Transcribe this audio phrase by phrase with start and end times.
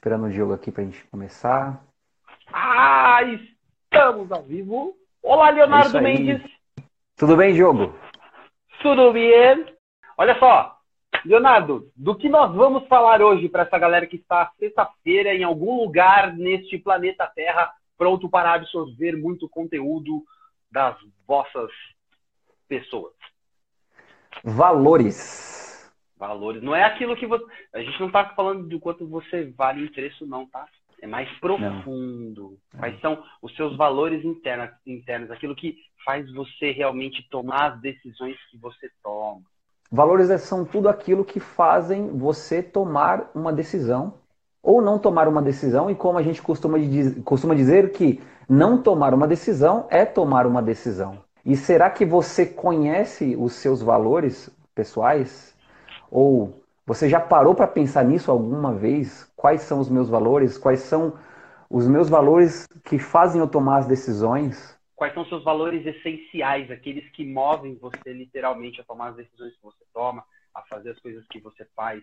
[0.00, 1.84] Esperando o Diogo aqui para a gente começar.
[2.50, 4.96] Ah, estamos ao vivo.
[5.22, 6.42] Olá, Leonardo é Mendes.
[7.14, 7.94] Tudo bem, Diogo?
[8.80, 9.66] Tudo bem.
[10.16, 10.78] Olha só,
[11.22, 15.82] Leonardo, do que nós vamos falar hoje para essa galera que está sexta-feira em algum
[15.82, 20.24] lugar neste planeta Terra, pronto para absorver muito conteúdo
[20.70, 20.96] das
[21.28, 21.70] vossas
[22.66, 23.12] pessoas?
[24.42, 25.69] Valores.
[26.20, 26.62] Valores.
[26.62, 27.42] Não é aquilo que você.
[27.72, 30.66] A gente não está falando do quanto você vale em preço, não, tá?
[31.00, 32.58] É mais profundo.
[32.74, 32.80] Não.
[32.80, 38.36] Quais são os seus valores internos, internos, aquilo que faz você realmente tomar as decisões
[38.50, 39.40] que você toma.
[39.90, 44.20] Valores é, são tudo aquilo que fazem você tomar uma decisão
[44.62, 46.76] ou não tomar uma decisão, e como a gente costuma,
[47.24, 51.24] costuma dizer que não tomar uma decisão é tomar uma decisão.
[51.46, 55.49] E será que você conhece os seus valores pessoais?
[56.10, 59.30] Ou você já parou para pensar nisso alguma vez?
[59.36, 60.58] Quais são os meus valores?
[60.58, 61.18] Quais são
[61.68, 64.76] os meus valores que fazem eu tomar as decisões?
[64.96, 69.54] Quais são os seus valores essenciais, aqueles que movem você literalmente a tomar as decisões
[69.54, 70.22] que você toma,
[70.54, 72.02] a fazer as coisas que você faz?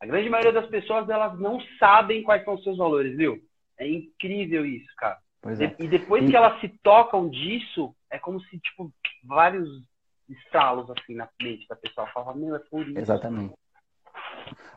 [0.00, 3.38] A grande maioria das pessoas, elas não sabem quais são os seus valores, viu?
[3.78, 5.18] É incrível isso, cara.
[5.44, 5.82] É.
[5.82, 6.30] E depois e...
[6.30, 8.92] que elas se tocam disso, é como se, tipo,
[9.24, 9.68] vários
[10.28, 12.06] estalos assim na mente da pessoa.
[12.08, 12.98] Fala, meu, é por isso.
[12.98, 13.54] Exatamente.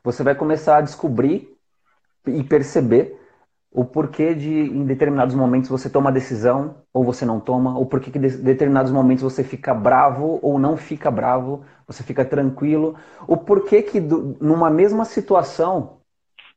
[0.03, 1.55] Você vai começar a descobrir
[2.25, 3.17] e perceber
[3.71, 7.85] o porquê de, em determinados momentos, você toma a decisão ou você não toma, ou
[7.85, 12.95] porquê que em determinados momentos você fica bravo ou não fica bravo, você fica tranquilo,
[13.25, 16.01] o porquê que numa mesma situação,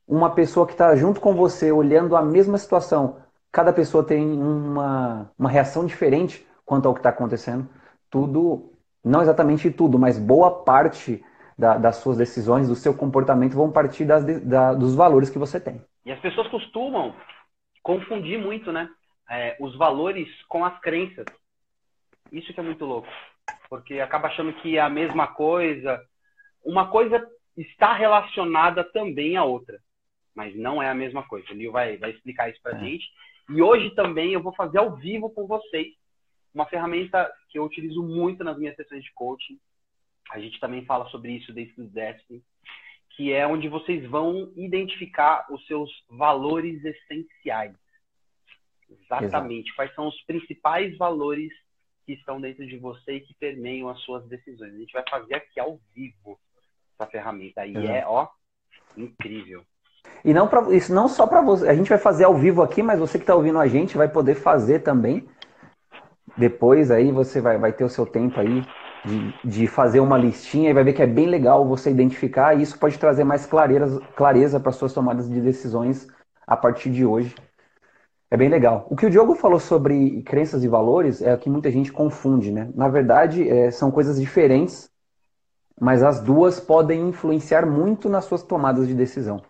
[0.08, 3.19] uma pessoa que está junto com você, olhando a mesma situação,
[3.53, 7.69] cada pessoa tem uma, uma reação diferente quanto ao que está acontecendo.
[8.11, 8.73] Tudo
[9.05, 11.23] não exatamente tudo, mas boa parte
[11.59, 15.61] da, das suas decisões, do seu comportamento vão partir das, da, dos valores que você
[15.61, 15.81] tem.
[16.05, 17.15] E as pessoas costumam
[17.83, 18.89] confundir muito, né?
[19.31, 21.25] É, os valores com as crenças.
[22.33, 23.09] Isso que é muito louco.
[23.69, 26.01] Porque acaba achando que é a mesma coisa.
[26.64, 27.27] Uma coisa
[27.57, 29.79] está relacionada também à outra.
[30.35, 31.47] Mas não é a mesma coisa.
[31.51, 32.81] O Lio vai, vai explicar isso pra é.
[32.81, 33.05] gente.
[33.51, 35.89] E hoje também eu vou fazer ao vivo com vocês
[36.55, 39.59] uma ferramenta que eu utilizo muito nas minhas sessões de coaching,
[40.31, 42.42] a gente também fala sobre isso dentro do Destiny,
[43.11, 47.77] que é onde vocês vão identificar os seus valores essenciais.
[48.91, 49.69] Exatamente.
[49.69, 49.77] Exato.
[49.77, 51.53] Quais são os principais valores
[52.05, 54.75] que estão dentro de você e que permeiam as suas decisões.
[54.75, 56.39] A gente vai fazer aqui ao vivo
[56.98, 57.63] essa ferramenta.
[57.63, 58.29] Aí é, ó,
[58.97, 59.64] incrível.
[60.25, 61.69] E não pra, isso não só para você.
[61.69, 64.09] A gente vai fazer ao vivo aqui, mas você que está ouvindo a gente vai
[64.09, 65.27] poder fazer também
[66.36, 68.62] depois aí você vai, vai ter o seu tempo aí
[69.05, 72.62] de, de fazer uma listinha e vai ver que é bem legal você identificar e
[72.62, 76.06] isso pode trazer mais clareza, clareza para suas tomadas de decisões
[76.46, 77.34] a partir de hoje.
[78.30, 78.86] É bem legal.
[78.90, 82.51] O que o Diogo falou sobre crenças e valores é o que muita gente confunde,
[82.51, 82.68] né?
[82.74, 84.90] Na verdade, é, são coisas diferentes,
[85.80, 89.40] mas as duas podem influenciar muito nas suas tomadas de decisão.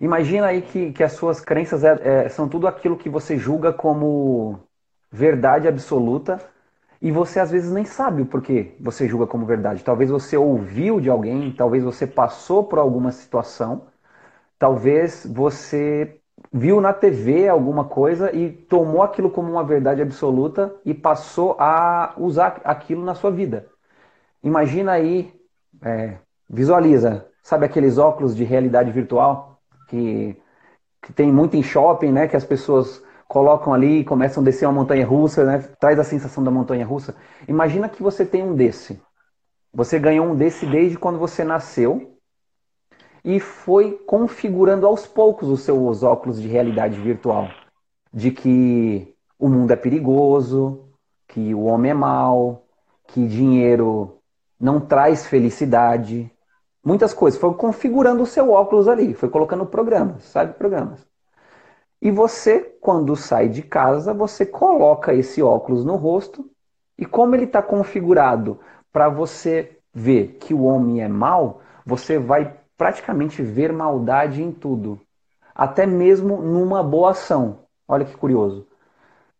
[0.00, 3.72] Imagina aí que, que as suas crenças é, é, são tudo aquilo que você julga
[3.72, 4.60] como
[5.10, 6.40] verdade absoluta
[7.02, 9.82] e você às vezes nem sabe o porquê você julga como verdade.
[9.82, 13.86] Talvez você ouviu de alguém, talvez você passou por alguma situação,
[14.58, 16.20] talvez você
[16.52, 22.14] viu na TV alguma coisa e tomou aquilo como uma verdade absoluta e passou a
[22.16, 23.66] usar aquilo na sua vida.
[24.42, 25.32] Imagina aí,
[25.82, 26.16] é,
[26.48, 30.36] visualiza, sabe aqueles óculos de realidade virtual que,
[31.02, 32.28] que tem muito em shopping, né?
[32.28, 35.60] Que as pessoas colocam ali e começam a descer uma montanha russa, né?
[35.78, 37.14] Traz a sensação da montanha russa.
[37.46, 39.00] Imagina que você tem um desse.
[39.72, 42.18] Você ganhou um desse desde quando você nasceu
[43.24, 47.48] e foi configurando aos poucos os seus óculos de realidade virtual.
[48.12, 50.88] De que o mundo é perigoso,
[51.28, 52.64] que o homem é mau,
[53.06, 54.18] que dinheiro
[54.58, 56.28] não traz felicidade.
[56.84, 57.38] Muitas coisas.
[57.38, 60.54] Foi configurando o seu óculos ali, foi colocando programas, sabe?
[60.54, 61.09] Programas.
[62.02, 66.50] E você, quando sai de casa, você coloca esse óculos no rosto
[66.96, 68.58] e como ele está configurado
[68.92, 75.00] para você ver que o homem é mau, você vai praticamente ver maldade em tudo,
[75.54, 77.64] até mesmo numa boa ação.
[77.86, 78.66] Olha que curioso.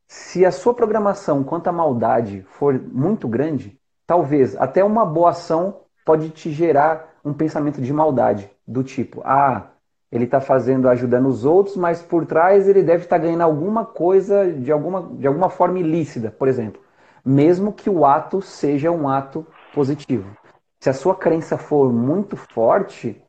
[0.06, 5.80] Se a sua programação quanto à maldade for muito grande, talvez até uma boa ação
[6.04, 9.70] pode te gerar um pensamento de maldade, do tipo: ah,
[10.10, 13.84] ele está fazendo, ajudando os outros, mas por trás ele deve estar tá ganhando alguma
[13.84, 16.80] coisa de alguma, de alguma forma ilícita, por exemplo.
[17.24, 20.36] Mesmo que o ato seja um ato positivo.
[20.80, 23.22] Se a sua crença for muito forte,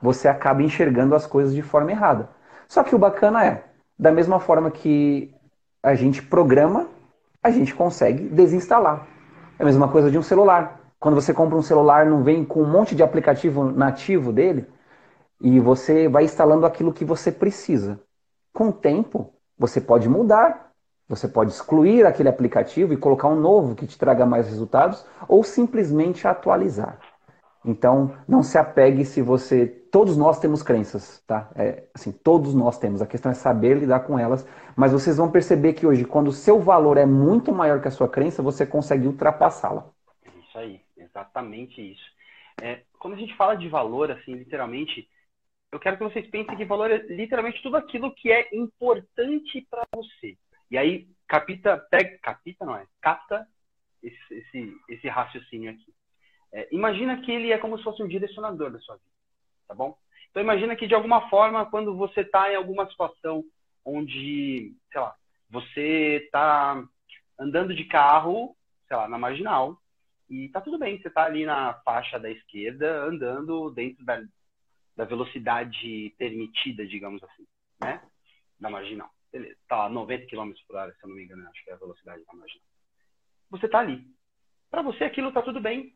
[0.00, 2.28] você acaba enxergando as coisas de forma errada.
[2.68, 3.64] Só que o bacana é,
[3.98, 5.34] da mesma forma que
[5.82, 6.86] a gente programa,
[7.42, 9.06] a gente consegue desinstalar.
[9.58, 10.80] É a mesma coisa de um celular.
[10.98, 14.66] Quando você compra um celular, não vem com um monte de aplicativo nativo dele,
[15.40, 18.00] e você vai instalando aquilo que você precisa.
[18.52, 20.72] Com o tempo, você pode mudar,
[21.08, 25.42] você pode excluir aquele aplicativo e colocar um novo que te traga mais resultados, ou
[25.42, 27.00] simplesmente atualizar.
[27.64, 29.66] Então, não se apegue se você.
[29.66, 31.50] Todos nós temos crenças, tá?
[31.54, 33.02] É, assim, todos nós temos.
[33.02, 34.46] A questão é saber lidar com elas.
[34.74, 37.90] Mas vocês vão perceber que hoje, quando o seu valor é muito maior que a
[37.90, 39.86] sua crença, você consegue ultrapassá-la.
[40.38, 42.04] Isso aí, exatamente isso.
[42.62, 45.06] É, quando a gente fala de valor, assim, literalmente,
[45.72, 49.86] eu quero que vocês pensem que valor é literalmente tudo aquilo que é importante para
[49.94, 50.36] você.
[50.70, 53.46] E aí, capita, pega, capita não é, capta
[54.02, 55.94] esse, esse, esse raciocínio aqui.
[56.52, 59.08] É, imagina que ele é como se fosse um direcionador da sua vida,
[59.68, 59.96] tá bom?
[60.30, 63.44] Então imagina que de alguma forma, quando você está em alguma situação
[63.84, 65.14] onde, sei lá,
[65.48, 66.84] você está
[67.38, 68.56] andando de carro,
[68.86, 69.80] sei lá, na marginal,
[70.28, 74.20] e tá tudo bem, você está ali na faixa da esquerda, andando dentro da,
[74.96, 77.46] da velocidade permitida, digamos assim,
[77.80, 78.02] né?
[78.58, 79.10] Da marginal.
[79.32, 81.74] Beleza, tá lá 90 km por hora, se eu não me engano, acho que é
[81.74, 82.66] a velocidade da marginal.
[83.50, 84.04] Você tá ali.
[84.70, 85.94] Para você aquilo tá tudo bem,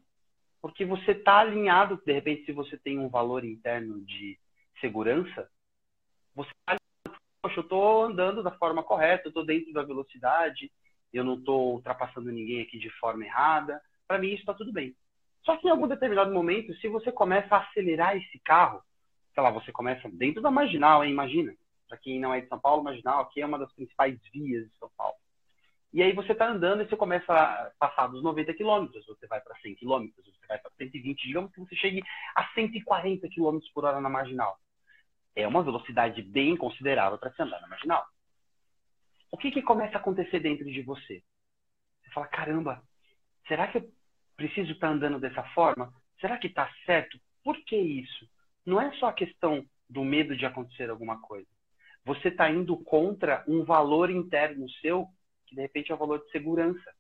[0.61, 4.39] porque você está alinhado, de repente, se você tem um valor interno de
[4.81, 5.51] segurança,
[6.35, 6.77] você está
[7.45, 10.73] poxa, eu estou andando da forma correta, eu estou dentro da velocidade,
[11.13, 14.97] eu não estou ultrapassando ninguém aqui de forma errada, para mim isso está tudo bem.
[15.45, 18.83] Só que em algum determinado momento, se você começa a acelerar esse carro,
[19.35, 21.11] sei lá, você começa dentro da marginal, hein?
[21.11, 21.55] imagina.
[21.87, 24.79] Para quem não é de São Paulo, marginal aqui é uma das principais vias de
[24.79, 25.17] São Paulo.
[25.93, 29.41] E aí você está andando e você começa a passar dos 90 quilômetros, você vai
[29.41, 32.03] para 100 quilômetros, você vai para 120, digamos que você chegue
[32.35, 34.59] a 140 quilômetros por hora na marginal.
[35.37, 38.05] É uma velocidade bem considerável para se andar na marginal.
[39.31, 41.23] O que, que começa a acontecer dentro de você?
[42.03, 42.83] Você fala, caramba,
[43.47, 43.93] será que eu
[44.37, 45.93] preciso estar tá andando dessa forma?
[46.21, 47.19] Será que está certo?
[47.43, 48.29] Por que isso?
[48.65, 51.49] Não é só a questão do medo de acontecer alguma coisa.
[52.05, 55.07] Você está indo contra um valor interno seu
[55.47, 56.95] que de repente é o valor de segurança.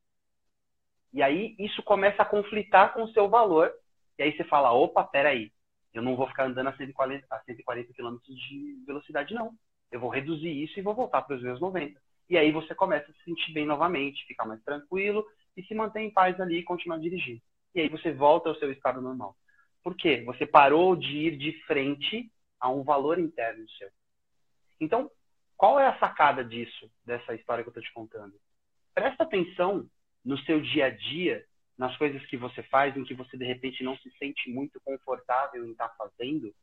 [1.12, 3.72] E aí isso começa a conflitar com o seu valor.
[4.18, 5.52] E aí você fala, opa, peraí,
[5.92, 9.52] eu não vou ficar andando a 140, a 140 km de velocidade, não.
[9.90, 12.00] Eu vou reduzir isso e vou voltar para os meus 90.
[12.28, 15.24] E aí você começa a se sentir bem novamente, ficar mais tranquilo
[15.56, 17.40] e se manter em paz ali e continuar dirigindo.
[17.74, 19.36] E aí você volta ao seu estado normal.
[19.82, 20.22] Por quê?
[20.26, 23.90] Você parou de ir de frente a um valor interno seu.
[24.80, 25.10] Então,
[25.56, 28.34] qual é a sacada disso, dessa história que eu estou te contando?
[28.94, 29.88] Presta atenção
[30.24, 31.44] no seu dia a dia,
[31.76, 35.66] nas coisas que você faz, em que você de repente não se sente muito confortável
[35.66, 36.54] em estar tá fazendo,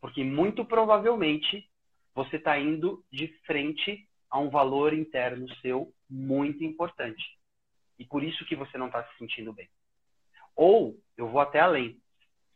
[0.00, 1.68] porque muito provavelmente
[2.14, 7.24] você está indo de frente a um valor interno seu muito importante.
[7.98, 9.68] E por isso que você não está se sentindo bem.
[10.54, 12.00] Ou, eu vou até além.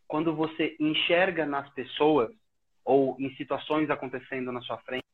[0.07, 2.31] Quando você enxerga nas pessoas
[2.85, 5.05] ou em situações acontecendo na sua frente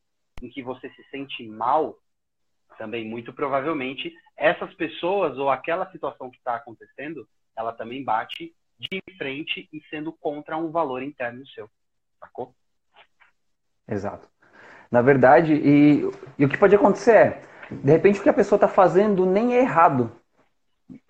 [0.42, 1.98] em que você se sente mal,
[2.78, 7.26] também muito provavelmente essas pessoas ou aquela situação que está acontecendo,
[7.56, 11.70] ela também bate de frente e sendo contra um valor interno seu,
[12.20, 12.54] sacou?
[13.88, 14.28] Exato.
[14.90, 16.02] Na verdade, e,
[16.38, 19.54] e o que pode acontecer é, de repente o que a pessoa está fazendo nem
[19.54, 20.10] é errado.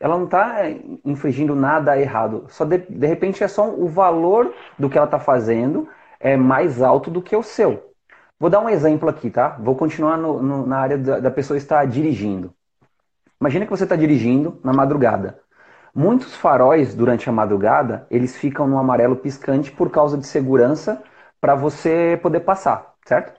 [0.01, 0.63] Ela não está
[1.05, 2.47] infringindo nada errado.
[2.49, 6.81] Só de, de repente é só o valor do que ela está fazendo é mais
[6.81, 7.93] alto do que o seu.
[8.39, 9.57] Vou dar um exemplo aqui, tá?
[9.61, 12.53] Vou continuar no, no, na área da, da pessoa estar dirigindo.
[13.41, 15.41] Imagina que você está dirigindo na madrugada.
[15.95, 21.03] Muitos faróis durante a madrugada, eles ficam no amarelo piscante por causa de segurança
[21.41, 23.33] para você poder passar, certo?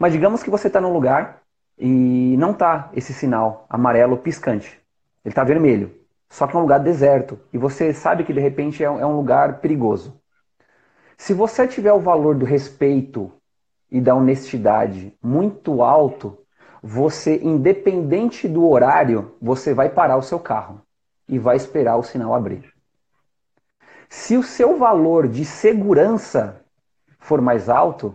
[0.00, 1.42] Mas digamos que você está num lugar
[1.78, 4.80] e não tá esse sinal amarelo piscante.
[5.24, 5.94] Ele está vermelho.
[6.28, 9.06] Só que é um lugar deserto e você sabe que de repente é um é
[9.06, 10.20] lugar perigoso.
[11.16, 13.32] Se você tiver o valor do respeito
[13.90, 16.38] e da honestidade muito alto,
[16.82, 20.82] você, independente do horário, você vai parar o seu carro
[21.28, 22.72] e vai esperar o sinal abrir.
[24.08, 26.64] Se o seu valor de segurança
[27.18, 28.14] for mais alto,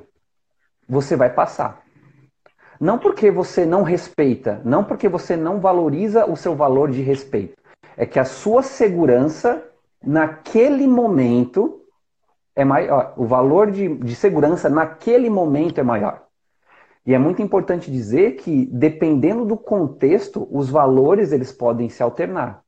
[0.88, 1.81] você vai passar.
[2.82, 7.56] Não porque você não respeita, não porque você não valoriza o seu valor de respeito.
[7.96, 9.64] É que a sua segurança,
[10.04, 11.84] naquele momento,
[12.56, 16.24] é maior, o valor de, de segurança naquele momento é maior.
[17.06, 22.64] E é muito importante dizer que, dependendo do contexto, os valores eles podem se alternar.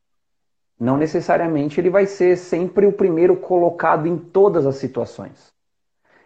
[0.79, 5.52] Não necessariamente ele vai ser sempre o primeiro colocado em todas as situações.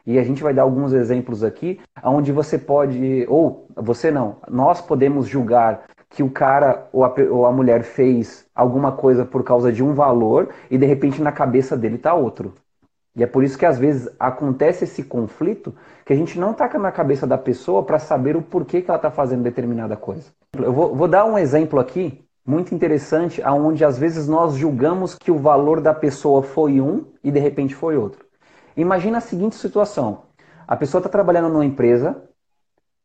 [0.08, 4.80] E a gente vai dar alguns exemplos aqui, onde você pode, ou você não, nós
[4.80, 9.70] podemos julgar que o cara ou a, ou a mulher fez alguma coisa por causa
[9.70, 12.54] de um valor e de repente na cabeça dele está outro.
[13.18, 16.80] E é por isso que às vezes acontece esse conflito que a gente não taca
[16.80, 20.30] na cabeça da pessoa para saber o porquê que ela está fazendo determinada coisa.
[20.58, 25.32] Eu vou, vou, dar um exemplo aqui muito interessante, aonde às vezes nós julgamos que
[25.32, 28.27] o valor da pessoa foi um e de repente foi outro.
[28.78, 30.28] Imagina a seguinte situação:
[30.68, 32.24] a pessoa está trabalhando numa empresa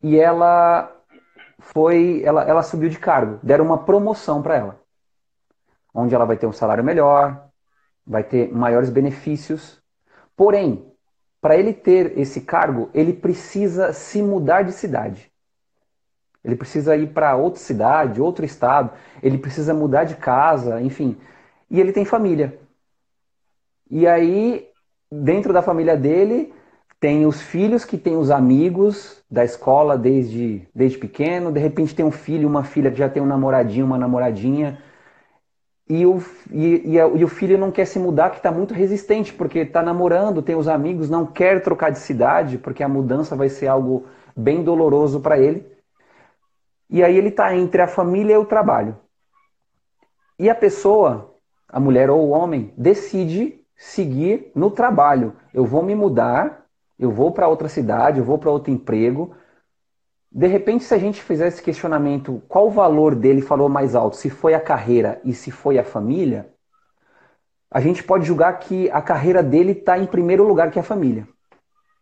[0.02, 0.94] e ela
[1.58, 4.80] foi, ela, ela subiu de cargo, deram uma promoção para ela,
[5.94, 7.48] onde ela vai ter um salário melhor,
[8.06, 9.80] vai ter maiores benefícios.
[10.36, 10.92] Porém,
[11.40, 15.32] para ele ter esse cargo, ele precisa se mudar de cidade.
[16.44, 18.90] Ele precisa ir para outra cidade, outro estado,
[19.22, 21.16] ele precisa mudar de casa, enfim.
[21.70, 22.58] E ele tem família.
[23.88, 24.71] E aí,
[25.12, 26.54] dentro da família dele,
[26.98, 31.52] tem os filhos que têm os amigos da escola desde, desde pequeno.
[31.52, 34.78] De repente tem um filho, uma filha que já tem um namoradinho, uma namoradinha.
[35.88, 39.34] E o, e, e, e o filho não quer se mudar, que está muito resistente,
[39.34, 43.48] porque está namorando, tem os amigos, não quer trocar de cidade, porque a mudança vai
[43.50, 45.66] ser algo bem doloroso para ele.
[46.88, 48.96] E aí ele está entre a família e o trabalho.
[50.38, 51.34] E a pessoa,
[51.68, 55.34] a mulher ou o homem, decide seguir no trabalho.
[55.52, 56.66] Eu vou me mudar,
[56.98, 59.34] eu vou para outra cidade, eu vou para outro emprego.
[60.30, 64.16] De repente, se a gente fizer esse questionamento, qual o valor dele falou mais alto?
[64.16, 66.52] Se foi a carreira e se foi a família?
[67.70, 71.26] A gente pode julgar que a carreira dele está em primeiro lugar que a família.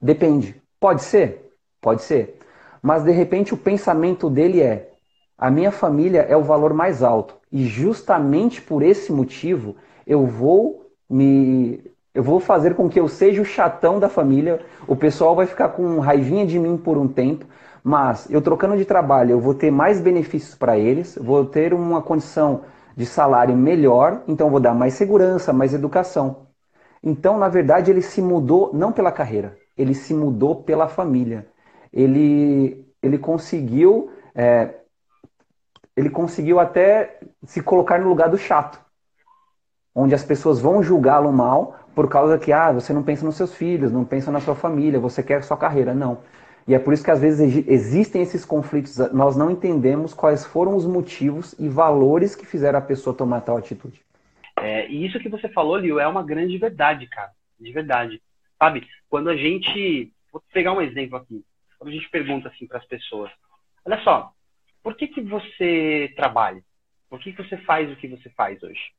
[0.00, 0.60] Depende.
[0.78, 1.52] Pode ser?
[1.80, 2.40] Pode ser
[2.82, 4.92] mas de repente o pensamento dele é:
[5.36, 10.89] a minha família é o valor mais alto e justamente por esse motivo eu vou
[11.10, 11.82] me
[12.14, 14.60] eu vou fazer com que eu seja o chatão da família.
[14.86, 17.46] O pessoal vai ficar com raivinha de mim por um tempo,
[17.84, 22.02] mas eu trocando de trabalho, eu vou ter mais benefícios para eles, vou ter uma
[22.02, 22.62] condição
[22.96, 26.48] de salário melhor, então vou dar mais segurança, mais educação.
[27.02, 31.46] Então, na verdade, ele se mudou não pela carreira, ele se mudou pela família
[31.92, 34.74] ele, ele conseguiu é,
[35.96, 38.80] ele conseguiu até se colocar no lugar do chato,
[39.94, 43.54] onde as pessoas vão julgá-lo mal por causa que ah, você não pensa nos seus
[43.54, 46.22] filhos, não pensa na sua família, você quer sua carreira, não.
[46.66, 50.76] E é por isso que às vezes existem esses conflitos, nós não entendemos quais foram
[50.76, 54.00] os motivos e valores que fizeram a pessoa tomar tal atitude.
[54.56, 57.32] É, e isso que você falou, Lio, é uma grande verdade, cara.
[57.58, 58.22] De verdade.
[58.58, 60.12] Sabe, quando a gente.
[60.32, 61.44] Vou pegar um exemplo aqui
[61.80, 63.30] quando a gente pergunta assim para as pessoas,
[63.86, 64.30] olha só,
[64.82, 66.62] por que que você trabalha?
[67.08, 68.92] Por que que você faz o que você faz hoje?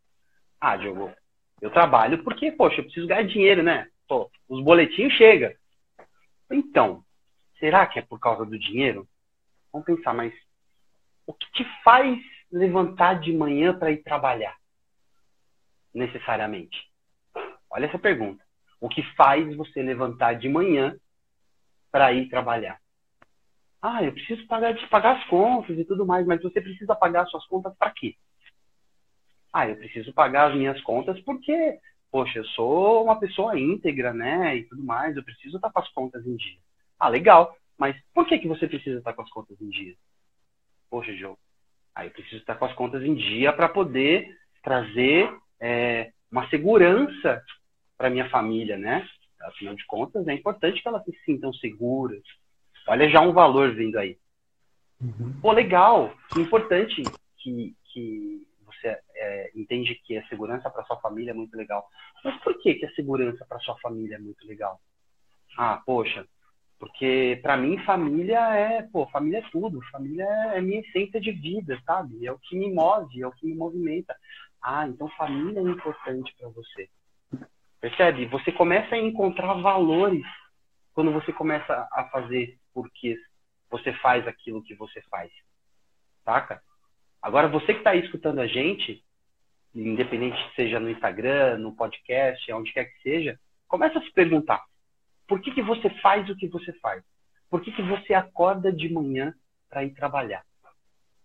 [0.62, 1.12] Ah, Diogo,
[1.60, 3.89] eu trabalho porque, poxa, eu preciso ganhar dinheiro, né?
[4.08, 5.51] Pô, os boletins chegam.
[6.51, 7.03] Então,
[7.60, 9.08] será que é por causa do dinheiro?
[9.74, 10.32] Vamos pensar, mas
[11.25, 12.20] o que te faz
[12.51, 14.56] levantar de manhã para ir trabalhar?
[15.94, 16.77] Necessariamente.
[17.70, 18.44] Olha essa pergunta.
[18.80, 20.96] O que faz você levantar de manhã
[21.91, 22.80] para ir trabalhar.
[23.82, 27.46] Ah, eu preciso pagar, pagar as contas e tudo mais, mas você precisa pagar suas
[27.48, 28.15] contas para quê?
[29.53, 31.77] Ah, eu preciso pagar as minhas contas porque,
[32.12, 34.58] poxa, eu sou uma pessoa íntegra, né?
[34.58, 36.60] E tudo mais, eu preciso estar com as contas em dia.
[37.00, 39.96] Ah, legal, mas por que, que você precisa estar com as contas em dia?
[40.89, 41.38] Poxa, João,
[41.96, 47.43] ah, eu preciso estar com as contas em dia para poder trazer é, uma segurança
[47.98, 49.08] para minha família, né?
[49.41, 52.22] Afinal de contas, é importante que elas se sintam seguras.
[52.88, 54.17] Olha já um valor vindo aí.
[55.01, 55.34] Uhum.
[55.41, 56.13] Pô, legal.
[56.36, 57.03] Importante
[57.38, 58.48] que, que
[59.22, 61.88] é, entende que a segurança para sua família é muito legal.
[62.24, 64.80] Mas por que, que a segurança para sua família é muito legal?
[65.58, 66.25] Ah, poxa,
[66.80, 69.80] porque para mim família é, pô, família é tudo.
[69.92, 70.25] Família
[70.56, 72.25] é minha essência de vida, sabe?
[72.25, 74.16] É o que me move, é o que me movimenta.
[74.62, 76.90] Ah, então família é importante para você.
[77.80, 78.25] Percebe?
[78.25, 80.25] Você começa a encontrar valores
[80.94, 83.16] quando você começa a fazer porque
[83.70, 85.32] você faz aquilo que você faz.
[86.24, 86.62] Saca?
[87.22, 89.04] Agora, você que está aí escutando a gente,
[89.74, 94.62] independente seja no Instagram, no podcast, onde quer que seja, começa a se perguntar:
[95.28, 97.04] por que, que você faz o que você faz?
[97.50, 99.34] Por que, que você acorda de manhã
[99.70, 100.44] para ir trabalhar?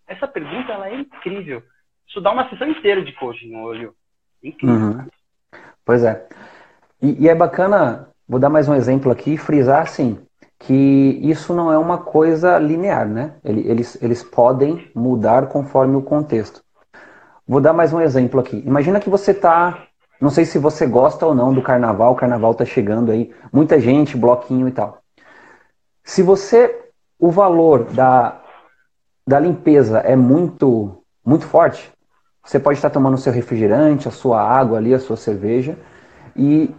[0.07, 1.63] Essa pergunta ela é incrível.
[2.07, 3.95] Isso dá uma sessão inteira de coaching, olho.
[4.43, 4.77] Incrível.
[4.77, 5.09] Uhum.
[5.85, 6.29] Pois é.
[7.03, 10.25] E, e, é bacana, vou dar mais um exemplo aqui, frisar assim,
[10.59, 13.37] que isso não é uma coisa linear, né?
[13.45, 16.63] Eles, eles podem mudar conforme o contexto.
[17.49, 18.61] Vou dar mais um exemplo aqui.
[18.67, 19.87] Imagina que você está
[20.21, 23.79] Não sei se você gosta ou não do carnaval, o carnaval tá chegando aí, muita
[23.79, 25.03] gente, bloquinho e tal.
[26.03, 28.41] Se você, o valor da,
[29.27, 31.93] da limpeza é muito, muito forte,
[32.43, 35.79] você pode estar tomando seu refrigerante, a sua água ali, a sua cerveja,
[36.35, 36.75] e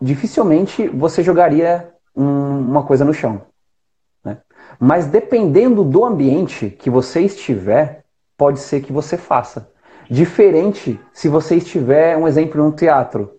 [0.00, 3.42] dificilmente você jogaria um, uma coisa no chão.
[4.24, 4.38] Né?
[4.78, 8.04] Mas dependendo do ambiente que você estiver,
[8.36, 9.76] pode ser que você faça.
[10.10, 13.32] Diferente se você estiver, um exemplo, num teatro,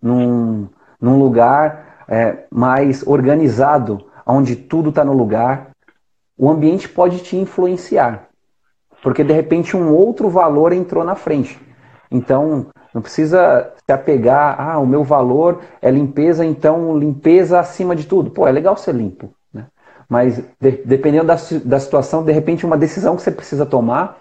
[0.00, 0.68] num,
[1.00, 5.70] num lugar é, mais organizado, onde tudo está no lugar,
[6.38, 8.28] o ambiente pode te influenciar.
[9.02, 11.60] Porque de repente um outro valor entrou na frente.
[12.10, 18.06] Então, não precisa se apegar, ah, o meu valor é limpeza, então limpeza acima de
[18.06, 18.30] tudo.
[18.30, 19.32] Pô, é legal ser limpo.
[19.52, 19.66] Né?
[20.08, 24.20] Mas de, dependendo da, da situação, de repente uma decisão que você precisa tomar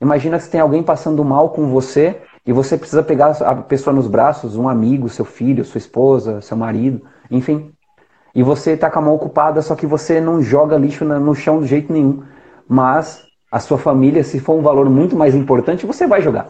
[0.00, 4.06] Imagina se tem alguém passando mal com você e você precisa pegar a pessoa nos
[4.06, 7.72] braços, um amigo, seu filho, sua esposa, seu marido, enfim.
[8.34, 11.60] E você está com a mão ocupada, só que você não joga lixo no chão
[11.60, 12.22] de jeito nenhum.
[12.68, 16.48] Mas a sua família, se for um valor muito mais importante, você vai jogar.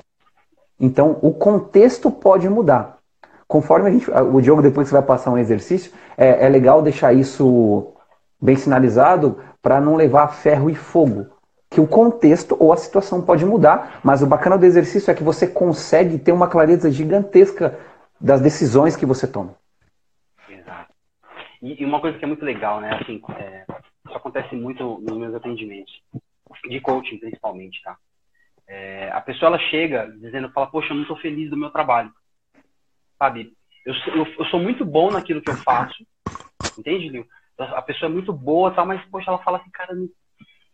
[0.79, 2.99] Então, o contexto pode mudar.
[3.47, 7.15] Conforme a gente, o Diogo, depois que vai passar um exercício, é, é legal deixar
[7.15, 7.95] isso
[8.41, 11.27] bem sinalizado para não levar ferro e fogo
[11.71, 15.23] que o contexto ou a situação pode mudar, mas o bacana do exercício é que
[15.23, 17.79] você consegue ter uma clareza gigantesca
[18.21, 19.55] das decisões que você toma.
[20.49, 20.93] Exato.
[21.63, 22.99] E, uma coisa que é muito legal, né?
[23.01, 23.65] Assim, é,
[24.07, 25.93] isso acontece muito nos meus atendimentos,
[26.69, 27.97] de coaching principalmente, tá?
[28.67, 32.13] É, a pessoa ela chega dizendo, fala, poxa, eu não estou feliz do meu trabalho,
[33.19, 33.53] sabe?
[33.85, 36.07] Eu, eu, eu, sou muito bom naquilo que eu faço,
[36.79, 37.27] entende, Lio?
[37.59, 40.09] A pessoa é muito boa, tal, mas poxa, ela fala assim, cara, não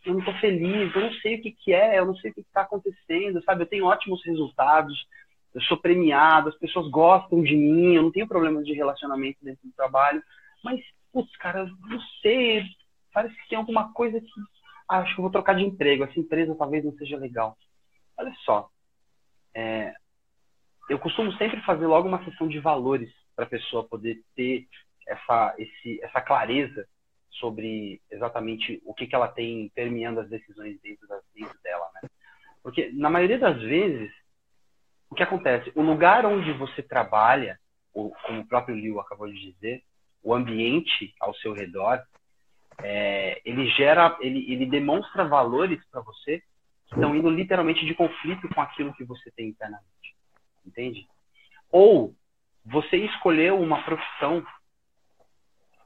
[0.05, 2.35] eu não estou feliz, eu não sei o que, que é, eu não sei o
[2.35, 3.63] que está acontecendo, sabe?
[3.63, 5.07] Eu tenho ótimos resultados,
[5.55, 9.67] eu sou premiado, as pessoas gostam de mim, eu não tenho problemas de relacionamento dentro
[9.67, 10.23] do trabalho,
[10.63, 10.81] mas,
[11.13, 12.65] putz, cara, não sei,
[13.13, 14.29] parece que tem alguma coisa que.
[14.89, 17.57] Ah, acho que eu vou trocar de emprego, essa empresa talvez não seja legal.
[18.19, 18.69] Olha só,
[19.55, 19.95] é,
[20.90, 24.67] eu costumo sempre fazer logo uma sessão de valores para a pessoa poder ter
[25.09, 26.87] essa, esse, essa clareza
[27.35, 32.09] sobre exatamente o que, que ela tem permeando as decisões dentro, das, dentro dela, né?
[32.62, 34.11] Porque, na maioria das vezes,
[35.11, 35.70] o que acontece?
[35.75, 37.59] O lugar onde você trabalha,
[37.92, 39.83] como o próprio Liu acabou de dizer,
[40.23, 42.03] o ambiente ao seu redor,
[42.83, 46.42] é, ele gera, ele, ele demonstra valores para você
[46.87, 50.16] que estão indo literalmente de conflito com aquilo que você tem internamente.
[50.66, 51.07] Entende?
[51.70, 52.14] Ou
[52.64, 54.44] você escolheu uma profissão,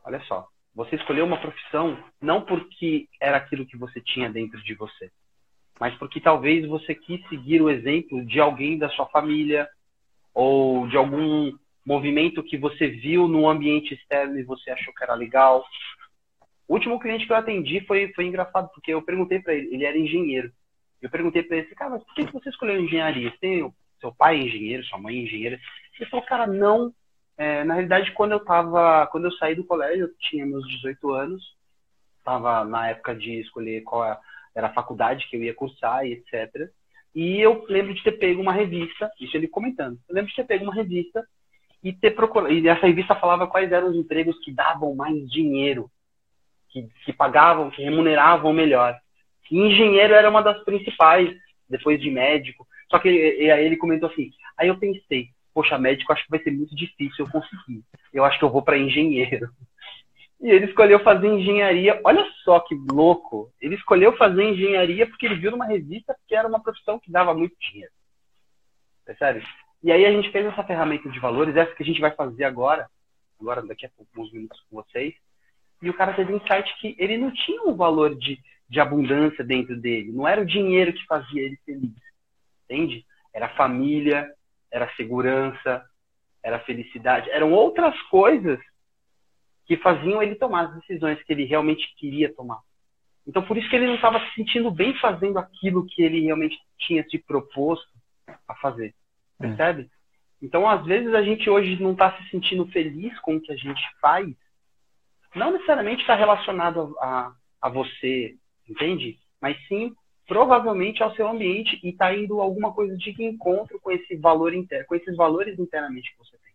[0.04, 4.74] olha só, você escolheu uma profissão não porque era aquilo que você tinha dentro de
[4.74, 5.10] você,
[5.80, 9.68] mas porque talvez você quis seguir o exemplo de alguém da sua família
[10.32, 11.52] ou de algum
[11.84, 15.64] movimento que você viu no ambiente externo e você achou que era legal.
[16.68, 19.84] O último cliente que eu atendi foi, foi engraçado, porque eu perguntei para ele, ele
[19.84, 20.52] era engenheiro.
[21.02, 23.30] Eu perguntei para ele, cara, mas por que você escolheu engenharia?
[23.30, 25.60] Você tem seu pai é engenheiro, sua mãe é engenheira?
[25.98, 26.94] Ele falou, cara, não,
[27.38, 31.12] é, na realidade, quando eu tava, quando eu saí do colégio, eu tinha meus 18
[31.12, 31.56] anos,
[32.18, 34.20] estava na época de escolher qual
[34.54, 36.68] era a faculdade que eu ia cursar e etc.
[37.14, 39.98] E eu lembro de ter pego uma revista, isso ele comentando.
[40.08, 41.24] Eu lembro de ter pego uma revista
[41.82, 42.52] e ter procurado.
[42.52, 45.88] E essa revista falava quais eram os empregos que davam mais dinheiro,
[46.70, 48.98] que, que pagavam, que remuneravam melhor.
[49.48, 51.34] E engenheiro era uma das principais,
[51.68, 52.66] depois de médico.
[52.90, 56.40] Só que e aí ele comentou assim: aí eu pensei, poxa, médico acho que vai
[56.40, 57.82] ser muito difícil eu conseguir.
[58.14, 59.50] Eu acho que eu vou para engenheiro.
[60.40, 62.00] E ele escolheu fazer engenharia.
[62.04, 63.52] Olha só que louco.
[63.60, 67.34] Ele escolheu fazer engenharia porque ele viu numa revista que era uma profissão que dava
[67.34, 67.90] muito dinheiro.
[69.04, 69.44] Percebe?
[69.82, 72.44] E aí a gente fez essa ferramenta de valores, essa que a gente vai fazer
[72.44, 72.88] agora,
[73.40, 75.12] agora daqui a alguns minutos com vocês.
[75.82, 79.42] E o cara teve um insight que ele não tinha um valor de, de abundância
[79.42, 80.12] dentro dele.
[80.12, 81.96] Não era o dinheiro que fazia ele feliz.
[82.64, 83.04] Entende?
[83.34, 84.32] Era a família,
[84.70, 85.84] era segurança,
[86.42, 88.58] era felicidade, eram outras coisas
[89.66, 92.60] que faziam ele tomar as decisões que ele realmente queria tomar.
[93.26, 96.58] Então, por isso que ele não estava se sentindo bem fazendo aquilo que ele realmente
[96.78, 97.86] tinha se proposto
[98.48, 98.94] a fazer.
[99.38, 99.46] É.
[99.46, 99.82] Percebe?
[99.82, 99.86] É.
[100.40, 103.56] Então, às vezes, a gente hoje não está se sentindo feliz com o que a
[103.56, 104.34] gente faz.
[105.34, 108.34] Não necessariamente está relacionado a, a, a você,
[108.66, 109.18] entende?
[109.42, 109.94] Mas sim
[110.28, 114.84] provavelmente ao seu ambiente e está indo alguma coisa de encontro com esse valor interno,
[114.86, 116.52] com esses valores internamente que você tem.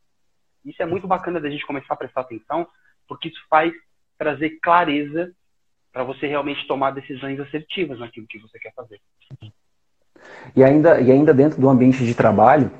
[0.71, 2.67] Isso é muito bacana da gente começar a prestar atenção,
[3.07, 3.73] porque isso faz
[4.15, 5.33] trazer clareza
[5.91, 9.01] para você realmente tomar decisões assertivas naquilo que você quer fazer.
[10.55, 12.71] E ainda, e ainda dentro do ambiente de trabalho,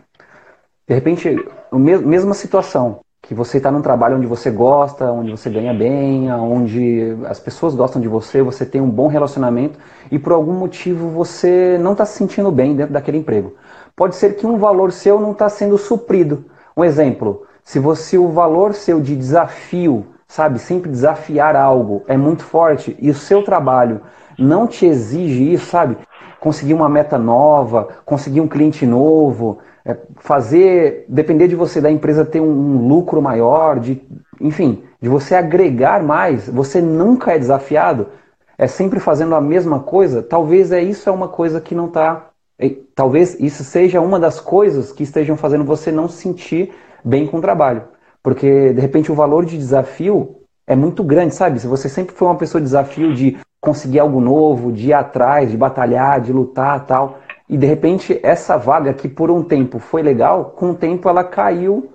[0.87, 1.27] de repente,
[1.71, 7.17] mesma situação, que você está num trabalho onde você gosta, onde você ganha bem, onde
[7.25, 9.79] as pessoas gostam de você, você tem um bom relacionamento
[10.13, 13.55] e por algum motivo você não está se sentindo bem dentro daquele emprego.
[13.95, 16.45] Pode ser que um valor seu não está sendo suprido.
[16.77, 22.43] Um exemplo, se você o valor seu de desafio, sabe, sempre desafiar algo é muito
[22.43, 24.01] forte e o seu trabalho
[24.37, 25.97] não te exige isso, sabe?
[26.39, 32.23] Conseguir uma meta nova, conseguir um cliente novo, é, fazer, depender de você da empresa
[32.23, 33.99] ter um, um, lucro maior, de,
[34.39, 38.09] enfim, de você agregar mais, você nunca é desafiado,
[38.57, 42.29] é sempre fazendo a mesma coisa, talvez é isso é uma coisa que não está,
[42.59, 47.27] é, talvez isso seja uma das coisas que estejam fazendo você não se sentir bem
[47.27, 47.83] com o trabalho,
[48.21, 51.59] porque de repente o valor de desafio é muito grande, sabe?
[51.59, 55.51] Se você sempre foi uma pessoa de desafio de conseguir algo novo, de ir atrás,
[55.51, 60.01] de batalhar, de lutar, tal, e de repente essa vaga que por um tempo foi
[60.01, 61.93] legal, com o tempo ela caiu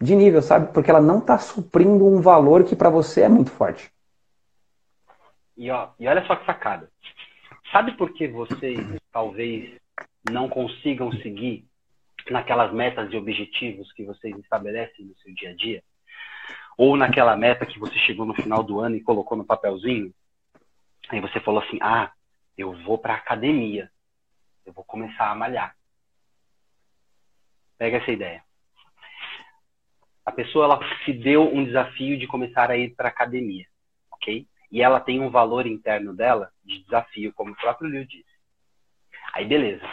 [0.00, 0.72] de nível, sabe?
[0.72, 3.90] Porque ela não está suprindo um valor que para você é muito forte.
[5.56, 6.90] E, ó, e olha só que sacada.
[7.72, 8.78] Sabe por que vocês
[9.12, 9.80] talvez
[10.30, 11.64] não consigam seguir
[12.30, 15.82] naquelas metas e objetivos que vocês estabelecem no seu dia a dia?
[16.76, 20.12] Ou naquela meta que você chegou no final do ano e colocou no papelzinho?
[21.08, 22.12] Aí você falou assim: ah,
[22.56, 23.90] eu vou para academia
[24.66, 25.76] eu vou começar a malhar.
[27.78, 28.44] Pega essa ideia.
[30.24, 33.64] A pessoa ela se deu um desafio de começar a ir para academia,
[34.10, 34.46] ok?
[34.70, 38.24] E ela tem um valor interno dela de desafio, como o próprio Liu disse.
[39.32, 39.86] Aí beleza.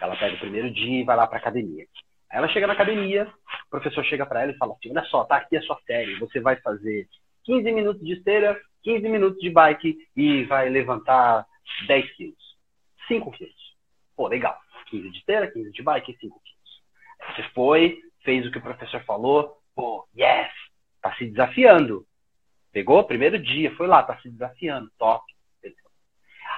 [0.00, 1.86] Ela pega o primeiro dia e vai lá para academia.
[2.30, 3.32] Aí ela chega na academia,
[3.66, 6.18] o professor chega para ela e fala assim: "Olha só, tá aqui a sua série.
[6.18, 7.08] Você vai fazer
[7.44, 11.46] 15 minutos de esteira, 15 minutos de bike e vai levantar
[11.86, 12.56] 10 quilos,
[13.08, 13.76] 5 quilos.
[14.16, 14.58] Pô, legal.
[14.90, 17.36] 15 de esteira, 15 de bike, 5 quilos.
[17.36, 20.50] Você foi, fez o que o professor falou, pô, yes,
[21.00, 22.04] tá se desafiando.
[22.72, 23.04] Pegou?
[23.04, 25.24] Primeiro dia, foi lá, tá se desafiando, top.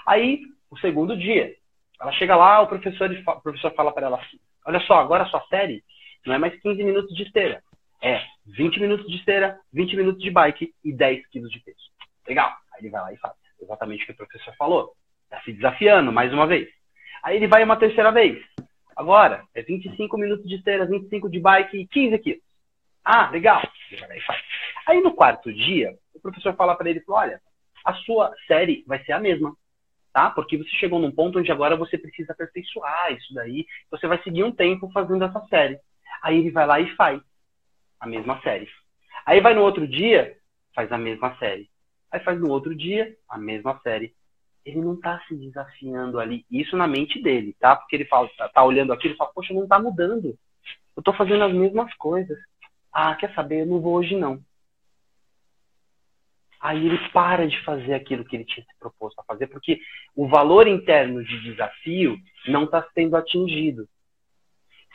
[0.06, 1.54] Aí, o segundo dia,
[2.00, 5.26] ela chega lá, o professor, o professor fala para ela assim: Olha só, agora a
[5.26, 5.82] sua série
[6.24, 7.62] não é mais 15 minutos de esteira,
[8.02, 11.78] é 20 minutos de esteira, 20 minutos de bike e 10 quilos de peso.
[12.28, 12.50] Legal.
[12.74, 14.92] Aí ele vai lá e faz exatamente o que o professor falou.
[15.28, 16.68] Tá se desafiando mais uma vez.
[17.22, 18.42] Aí ele vai uma terceira vez.
[18.96, 22.42] Agora, é 25 minutos de esteira, 25 de bike e 15 quilos.
[23.04, 23.62] Ah, legal.
[24.86, 25.94] Aí no quarto dia,
[26.24, 27.40] professor fala para ele, olha,
[27.84, 29.54] a sua série vai ser a mesma,
[30.12, 30.30] tá?
[30.30, 33.66] Porque você chegou num ponto onde agora você precisa aperfeiçoar isso daí.
[33.90, 35.78] Você vai seguir um tempo fazendo essa série.
[36.22, 37.20] Aí ele vai lá e faz
[38.00, 38.68] a mesma série.
[39.26, 40.36] Aí vai no outro dia,
[40.74, 41.68] faz a mesma série.
[42.10, 44.14] Aí faz no outro dia, a mesma série
[44.64, 46.46] ele não está se desafiando ali.
[46.50, 47.76] Isso na mente dele, tá?
[47.76, 50.38] Porque ele fala, tá, tá olhando aquilo e fala, poxa, não está mudando.
[50.96, 52.38] Eu estou fazendo as mesmas coisas.
[52.90, 53.60] Ah, quer saber?
[53.60, 54.40] Eu não vou hoje não.
[56.64, 59.78] Aí ele para de fazer aquilo que ele tinha se proposto a fazer, porque
[60.16, 62.16] o valor interno de desafio
[62.48, 63.86] não está sendo atingido.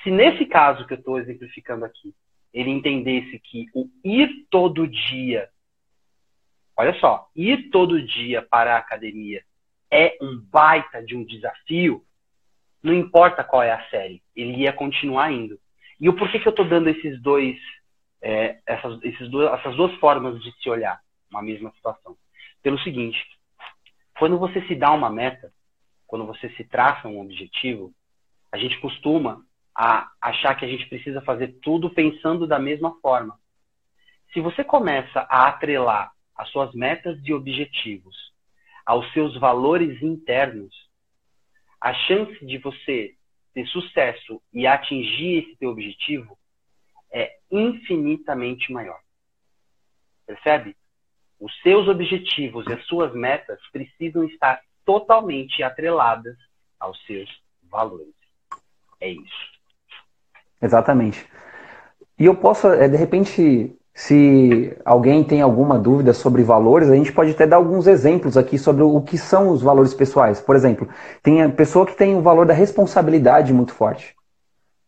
[0.01, 2.11] Se nesse caso que eu estou exemplificando aqui,
[2.51, 5.47] ele entendesse que o ir todo dia,
[6.75, 9.43] olha só, ir todo dia para a academia
[9.91, 12.03] é um baita de um desafio,
[12.81, 15.59] não importa qual é a série, ele ia continuar indo.
[16.01, 17.55] E o porquê que eu estou dando esses dois,
[18.23, 20.99] é, essas, esses dois, essas duas formas de se olhar
[21.29, 22.17] uma mesma situação?
[22.61, 23.17] Pelo seguinte,
[24.17, 25.51] quando você se dá uma meta,
[26.05, 27.93] quando você se traça um objetivo,
[28.51, 33.39] a gente costuma a achar que a gente precisa fazer tudo pensando da mesma forma.
[34.33, 38.15] Se você começa a atrelar as suas metas e objetivos
[38.85, 40.73] aos seus valores internos,
[41.79, 43.15] a chance de você
[43.53, 46.37] ter sucesso e atingir esse teu objetivo
[47.11, 48.99] é infinitamente maior.
[50.25, 50.75] Percebe?
[51.39, 56.35] Os seus objetivos e as suas metas precisam estar totalmente atreladas
[56.79, 57.29] aos seus
[57.69, 58.13] valores.
[58.99, 59.49] É isso.
[60.61, 61.25] Exatamente.
[62.17, 67.11] E eu posso, é, de repente, se alguém tem alguma dúvida sobre valores, a gente
[67.11, 70.41] pode até dar alguns exemplos aqui sobre o que são os valores pessoais.
[70.41, 70.87] Por exemplo,
[71.23, 74.15] tem a pessoa que tem o valor da responsabilidade muito forte.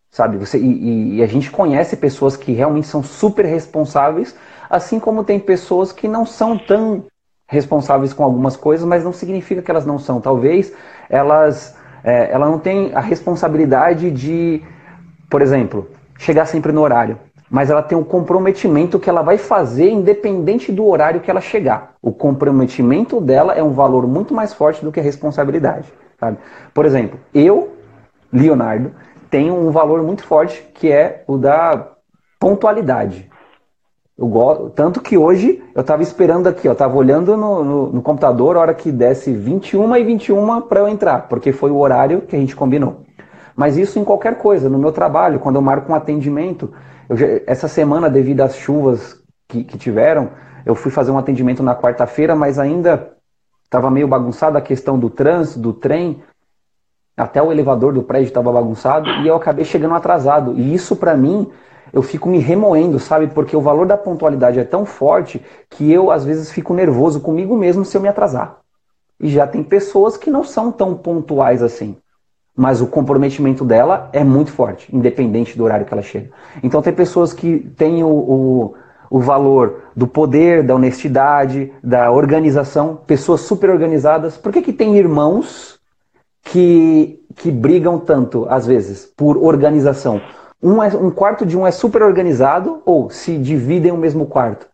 [0.10, 0.38] Sabe?
[0.38, 4.36] Você, e, e a gente conhece pessoas que realmente são super responsáveis,
[4.72, 7.06] assim como tem pessoas que não são tão
[7.48, 10.22] responsáveis com algumas coisas, mas não significa que elas não são.
[10.22, 10.74] Talvez
[11.10, 14.64] elas é, ela não tem a responsabilidade de,
[15.30, 17.20] por exemplo, chegar sempre no horário
[17.52, 21.96] mas ela tem um comprometimento que ela vai fazer independente do horário que ela chegar.
[22.02, 25.92] O comprometimento dela é um valor muito mais forte do que a responsabilidade.
[26.18, 26.38] Sabe?
[26.74, 27.76] Por exemplo, eu,
[28.32, 28.94] Leonardo,
[29.30, 31.90] tem um valor muito forte que é o da
[32.40, 33.30] pontualidade.
[34.22, 38.02] Eu gosto, tanto que hoje eu estava esperando aqui, eu estava olhando no, no, no,
[38.04, 42.22] computador a hora que desse 21 e 21 para eu entrar, porque foi o horário
[42.22, 43.02] que a gente combinou.
[43.56, 46.72] Mas isso em qualquer coisa, no meu trabalho, quando eu marco um atendimento,
[47.10, 50.30] já, essa semana, devido às chuvas que, que tiveram,
[50.68, 53.14] eu fui fazer um atendimento na quarta-feira, mas ainda
[53.64, 56.22] estava meio bagunçada a questão do trânsito, do trem,
[57.18, 60.54] até o elevador do prédio estava bagunçado e eu acabei chegando atrasado.
[60.54, 61.50] E isso para mim,
[61.94, 63.28] eu fico me remoendo, sabe?
[63.28, 67.56] Porque o valor da pontualidade é tão forte que eu às vezes fico nervoso comigo
[67.56, 68.58] mesmo se eu me atrasar.
[69.20, 71.96] E já tem pessoas que não são tão pontuais assim.
[72.56, 76.30] Mas o comprometimento dela é muito forte, independente do horário que ela chega.
[76.62, 78.76] Então tem pessoas que têm o, o
[79.12, 84.38] o valor do poder, da honestidade, da organização, pessoas super organizadas.
[84.38, 85.78] Por que, que tem irmãos
[86.42, 90.22] que, que brigam tanto, às vezes, por organização?
[90.62, 94.68] Um, é, um quarto de um é super organizado ou se dividem o mesmo quarto.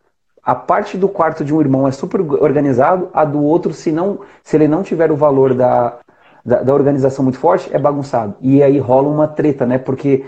[0.44, 4.20] A parte do quarto de um irmão é super organizado, a do outro, se, não,
[4.44, 5.98] se ele não tiver o valor da,
[6.44, 8.36] da, da organização muito forte, é bagunçado.
[8.40, 9.78] E aí rola uma treta, né?
[9.78, 10.26] Porque,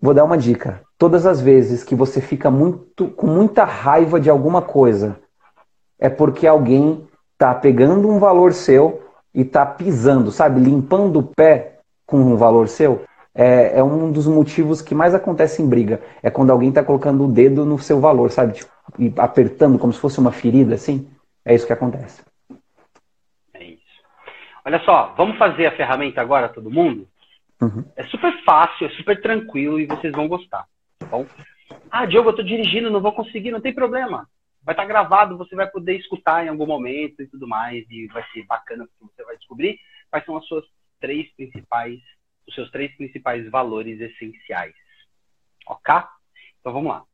[0.00, 4.30] vou dar uma dica todas as vezes que você fica muito com muita raiva de
[4.30, 5.16] alguma coisa,
[5.98, 9.02] é porque alguém está pegando um valor seu
[9.34, 13.02] e está pisando, sabe, limpando o pé com um valor seu.
[13.34, 16.00] É, é, um dos motivos que mais acontece em briga.
[16.22, 18.54] É quando alguém está colocando o dedo no seu valor, sabe?
[18.54, 21.10] Tipo, e apertando como se fosse uma ferida, assim.
[21.44, 22.24] É isso que acontece.
[23.52, 23.82] É isso.
[24.64, 27.08] Olha só, vamos fazer a ferramenta agora, todo mundo?
[27.60, 27.84] Uhum.
[27.96, 30.64] É super fácil, é super tranquilo e vocês vão gostar
[31.04, 31.26] tá bom?
[31.90, 34.28] Ah, Diogo, eu tô dirigindo, não vou conseguir, não tem problema.
[34.62, 38.06] Vai estar tá gravado, você vai poder escutar em algum momento e tudo mais, e
[38.08, 39.78] vai ser bacana porque você vai descobrir
[40.10, 40.64] quais são as suas
[41.00, 42.00] três principais,
[42.46, 44.74] os seus três principais valores essenciais.
[45.66, 45.94] Ok?
[46.60, 47.04] Então vamos lá.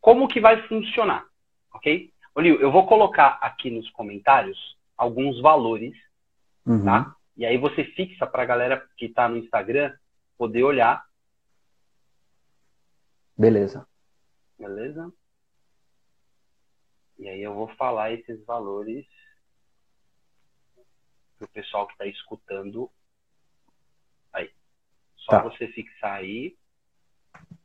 [0.00, 1.26] Como que vai funcionar?
[1.72, 2.12] Ok?
[2.34, 5.94] Olio, eu vou colocar aqui nos comentários alguns valores,
[6.66, 6.84] uhum.
[6.84, 7.14] tá?
[7.36, 9.92] E aí você fixa para a galera que está no Instagram
[10.36, 11.04] poder olhar
[13.36, 13.86] Beleza.
[14.58, 15.12] Beleza?
[17.18, 19.06] E aí eu vou falar esses valores
[21.38, 22.90] pro pessoal que está escutando.
[25.24, 25.38] Aí.
[25.38, 25.42] Só tá.
[25.42, 26.54] você fixar aí.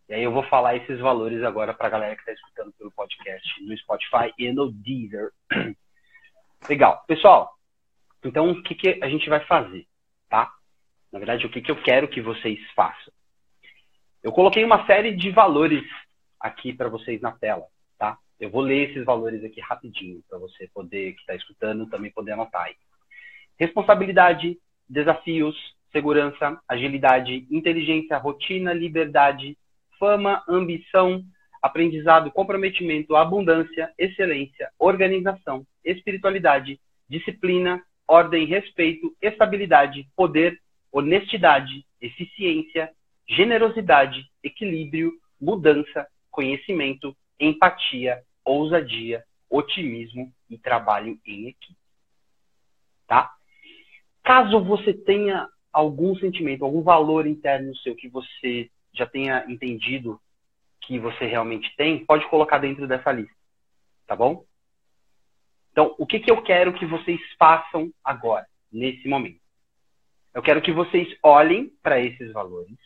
[0.08, 2.92] E aí eu vou falar esses valores agora para a galera que está escutando pelo
[2.92, 5.32] podcast no Spotify e no Deezer.
[6.68, 7.04] Legal.
[7.08, 7.54] Pessoal,
[8.24, 9.86] então o que, que a gente vai fazer,
[10.28, 10.52] tá?
[11.12, 13.14] Na verdade, o que, que eu quero que vocês façam?
[14.22, 15.84] Eu coloquei uma série de valores
[16.40, 17.66] aqui para vocês na tela,
[17.98, 18.18] tá?
[18.40, 22.32] Eu vou ler esses valores aqui rapidinho para você poder, que está escutando, também poder
[22.32, 22.76] anotar aí.
[23.58, 25.56] Responsabilidade, desafios,
[25.92, 29.58] segurança, agilidade, inteligência, rotina, liberdade,
[30.00, 31.24] fama, ambição,
[31.62, 40.60] aprendizado, comprometimento, abundância, excelência, organização, espiritualidade, disciplina, ordem, respeito, estabilidade, poder,
[40.92, 42.92] honestidade, eficiência,
[43.28, 51.78] generosidade, equilíbrio, mudança, conhecimento, empatia, ousadia, otimismo e trabalho em equipe.
[53.08, 53.32] Tá?
[54.24, 60.20] Caso você tenha algum sentimento, algum valor interno seu que você já tenha entendido
[60.82, 63.36] que você realmente tem, pode colocar dentro dessa lista.
[64.08, 64.44] Tá bom?
[65.72, 69.40] Então, o que, que eu quero que vocês façam agora, nesse momento?
[70.34, 72.78] Eu quero que vocês olhem para esses valores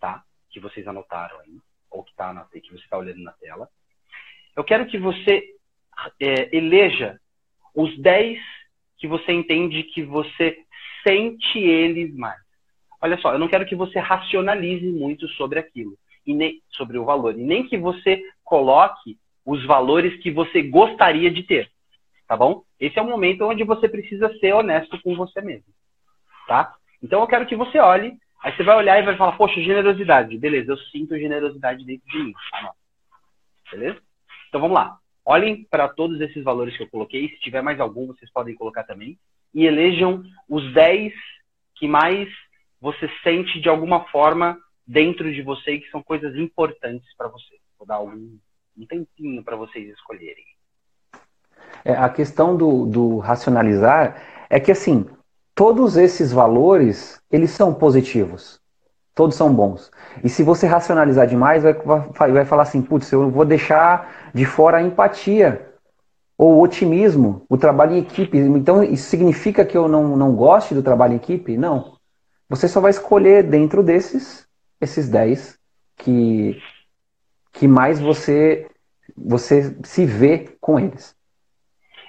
[0.00, 0.24] tá?
[0.50, 1.58] Que vocês anotaram aí,
[1.90, 3.68] ou que, tá na, que você está olhando na tela.
[4.56, 5.54] Eu quero que você
[6.18, 7.20] é, eleja
[7.74, 8.40] os 10
[8.96, 10.64] que você entende que você
[11.02, 12.40] sente eles mais.
[13.00, 17.04] Olha só, eu não quero que você racionalize muito sobre aquilo, e nem sobre o
[17.04, 21.70] valor, e nem que você coloque os valores que você gostaria de ter,
[22.28, 22.62] tá bom?
[22.78, 25.72] Esse é o momento onde você precisa ser honesto com você mesmo,
[26.46, 26.74] tá?
[27.02, 30.38] Então eu quero que você olhe Aí você vai olhar e vai falar, poxa, generosidade.
[30.38, 32.32] Beleza, eu sinto generosidade dentro de mim.
[33.70, 34.00] Beleza?
[34.48, 34.98] Então vamos lá.
[35.26, 37.28] Olhem para todos esses valores que eu coloquei.
[37.28, 39.18] Se tiver mais algum, vocês podem colocar também.
[39.54, 41.12] E elejam os 10
[41.76, 42.28] que mais
[42.80, 47.56] você sente de alguma forma dentro de você e que são coisas importantes para você.
[47.78, 48.38] Vou dar um,
[48.76, 50.44] um tempinho para vocês escolherem.
[51.84, 55.06] É, a questão do, do racionalizar é que, assim,
[55.54, 58.60] todos esses valores, eles são positivos.
[59.14, 59.90] Todos são bons.
[60.24, 64.44] E se você racionalizar demais, vai, vai, vai falar assim, putz, eu vou deixar de
[64.44, 65.69] fora a empatia
[66.40, 68.38] ou otimismo, o trabalho em equipe.
[68.38, 71.54] Então, isso significa que eu não, não goste do trabalho em equipe?
[71.58, 71.98] Não.
[72.48, 74.48] você só vai escolher dentro desses,
[74.80, 75.58] esses 10
[75.98, 76.58] que,
[77.52, 78.70] que mais você,
[79.14, 81.14] você se vê com eles.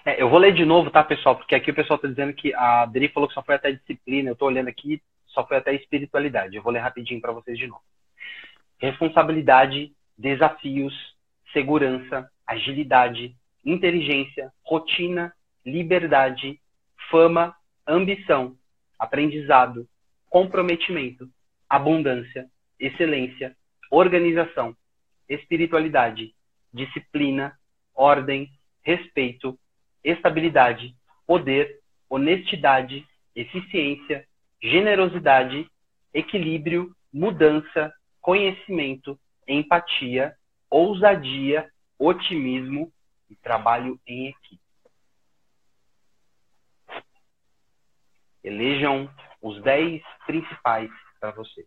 [0.06, 1.36] É, eu vou ler de novo, tá, pessoal?
[1.36, 4.30] Porque aqui o pessoal está dizendo que a Dri falou que só foi até disciplina.
[4.30, 6.56] Eu estou olhando aqui, só foi até espiritualidade.
[6.56, 7.84] Eu vou ler rapidinho para vocês de novo.
[8.80, 10.94] Responsabilidade, desafios,
[11.52, 15.34] segurança, agilidade, inteligência, rotina,
[15.66, 16.60] liberdade,
[17.10, 17.56] fama,
[17.88, 18.56] ambição,
[18.98, 19.88] aprendizado,
[20.30, 21.28] comprometimento,
[21.70, 22.48] abundância,
[22.80, 23.56] excelência,
[23.90, 24.76] organização,
[25.28, 26.34] espiritualidade,
[26.74, 27.54] disciplina,
[27.94, 28.50] ordem,
[28.84, 29.58] respeito,
[30.04, 30.96] estabilidade,
[31.28, 34.26] poder, honestidade, eficiência,
[34.62, 35.68] generosidade,
[36.14, 40.36] equilíbrio, mudança, conhecimento, empatia,
[40.70, 41.70] ousadia,
[42.00, 42.92] otimismo
[43.32, 44.62] e trabalho em equipe.
[48.44, 49.10] Elejam
[49.42, 51.66] os 10 principais para você.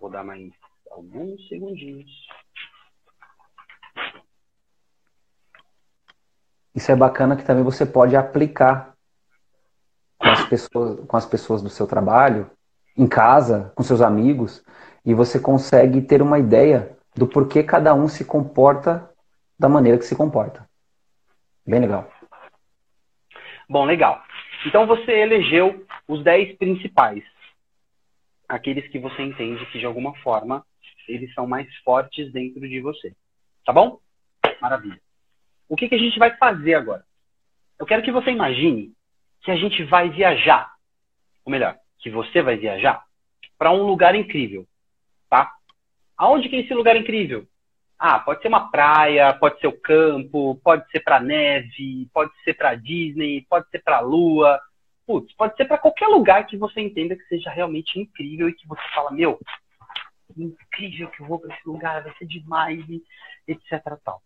[0.00, 0.50] Vou dar mais
[0.90, 2.10] alguns segundinhos.
[6.74, 8.96] Isso é bacana que também você pode aplicar
[10.16, 12.50] com as pessoas, com as pessoas do seu trabalho,
[12.96, 14.64] em casa, com seus amigos,
[15.04, 19.10] e você consegue ter uma ideia do porquê cada um se comporta
[19.58, 20.68] da maneira que se comporta.
[21.66, 22.10] Bem legal.
[23.68, 24.22] Bom, legal.
[24.66, 27.24] Então você elegeu os 10 principais.
[28.48, 30.64] Aqueles que você entende que de alguma forma
[31.08, 33.14] eles são mais fortes dentro de você.
[33.64, 33.98] Tá bom?
[34.60, 35.00] Maravilha.
[35.68, 37.04] O que, que a gente vai fazer agora?
[37.78, 38.92] Eu quero que você imagine
[39.42, 40.72] que a gente vai viajar.
[41.44, 43.04] Ou melhor, que você vai viajar
[43.58, 44.66] para um lugar incrível.
[45.28, 45.52] Tá?
[46.16, 47.46] Aonde que é esse lugar incrível?
[47.98, 52.54] Ah, pode ser uma praia, pode ser o campo, pode ser para neve, pode ser
[52.54, 54.60] para Disney, pode ser para Lua.
[55.06, 58.66] Putz, pode ser para qualquer lugar que você entenda que seja realmente incrível e que
[58.66, 59.38] você fala, meu,
[60.36, 62.84] incrível que eu vou para esse lugar, vai ser demais,
[63.46, 63.82] etc.
[64.04, 64.22] Tal.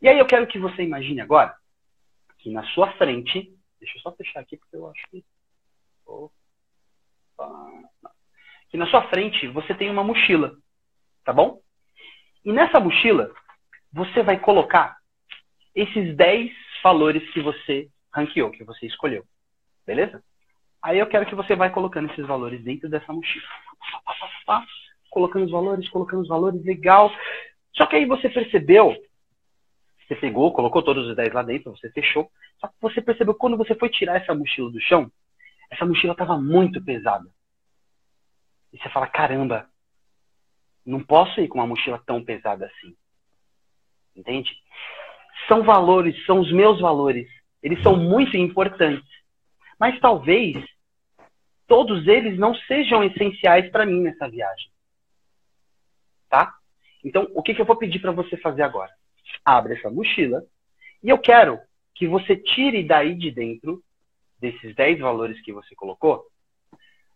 [0.00, 1.54] E aí eu quero que você imagine agora
[2.38, 5.24] que na sua frente, deixa eu só fechar aqui porque eu acho que
[6.06, 6.32] opa,
[8.68, 10.56] que na sua frente você tem uma mochila,
[11.26, 11.60] tá bom?
[12.44, 13.30] E nessa mochila
[13.92, 14.96] você vai colocar
[15.74, 16.50] esses 10
[16.82, 19.24] valores que você ranqueou, que você escolheu.
[19.86, 20.22] Beleza?
[20.82, 23.46] Aí eu quero que você vai colocando esses valores dentro dessa mochila.
[25.10, 27.12] Colocando os valores, colocando os valores, legal.
[27.74, 28.96] Só que aí você percebeu
[30.06, 32.30] você pegou, colocou todos os 10 lá dentro, você fechou.
[32.60, 35.10] Só que você percebeu quando você foi tirar essa mochila do chão,
[35.68, 37.28] essa mochila estava muito pesada.
[38.72, 39.68] E você fala, caramba,
[40.86, 42.96] não posso ir com uma mochila tão pesada assim.
[44.14, 44.50] Entende?
[45.48, 47.28] São valores, são os meus valores.
[47.62, 49.10] Eles são muito importantes.
[49.78, 50.64] Mas talvez
[51.66, 54.70] todos eles não sejam essenciais para mim nessa viagem.
[56.28, 56.54] Tá?
[57.04, 58.92] Então, o que, que eu vou pedir para você fazer agora?
[59.44, 60.44] abre essa mochila
[61.02, 61.58] e eu quero
[61.94, 63.82] que você tire daí de dentro,
[64.38, 66.26] desses 10 valores que você colocou,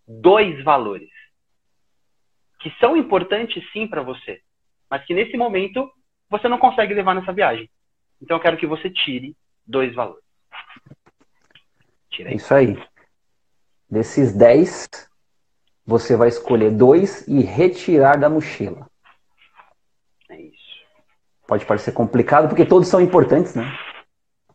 [0.06, 1.10] dois valores
[2.60, 4.40] que são importantes sim para você,
[4.88, 5.90] mas que nesse momento
[6.28, 7.68] você não consegue levar nessa viagem.
[8.22, 9.34] Então eu quero que você tire
[9.66, 10.22] dois valores.
[12.10, 12.36] Tira aí.
[12.36, 12.76] Isso aí.
[13.90, 14.88] Desses 10,
[15.84, 18.88] você vai escolher dois e retirar da mochila.
[21.48, 23.76] Pode parecer complicado, porque todos são importantes, né?